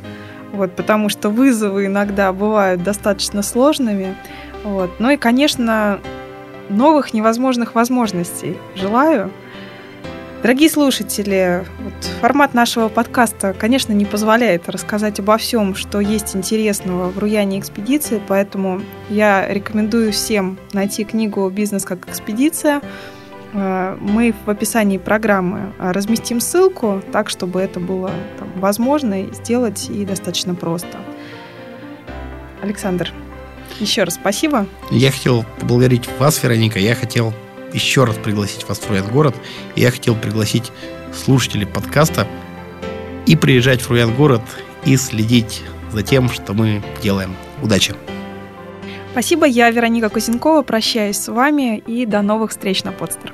[0.52, 4.16] вот, потому что вызовы иногда бывают достаточно сложными.
[4.64, 4.92] Вот.
[5.00, 6.00] Ну и, конечно,
[6.70, 9.32] новых невозможных возможностей желаю.
[10.44, 17.10] Дорогие слушатели, вот формат нашего подкаста, конечно, не позволяет рассказать обо всем, что есть интересного
[17.10, 22.82] в Руяне экспедиции, поэтому я рекомендую всем найти книгу «Бизнес как экспедиция».
[23.58, 30.06] Э, мы в описании программы разместим ссылку, так, чтобы это было там, возможно сделать и
[30.06, 31.00] достаточно просто.
[32.62, 33.12] Александр,
[33.80, 34.68] еще раз спасибо.
[34.92, 36.80] Я хотел поблагодарить вас, Вероника.
[36.80, 37.34] Я хотел
[37.74, 39.36] еще раз пригласить вас в Руян город.
[39.76, 40.72] И я хотел пригласить
[41.14, 42.28] слушателей подкаста
[43.26, 44.42] и приезжать в Руян город
[44.86, 47.36] и следить за тем, что мы делаем.
[47.64, 47.96] Удачи!
[49.14, 50.62] Спасибо, я Вероника Кузенкова.
[50.62, 53.34] Прощаюсь с вами и до новых встреч на подстер.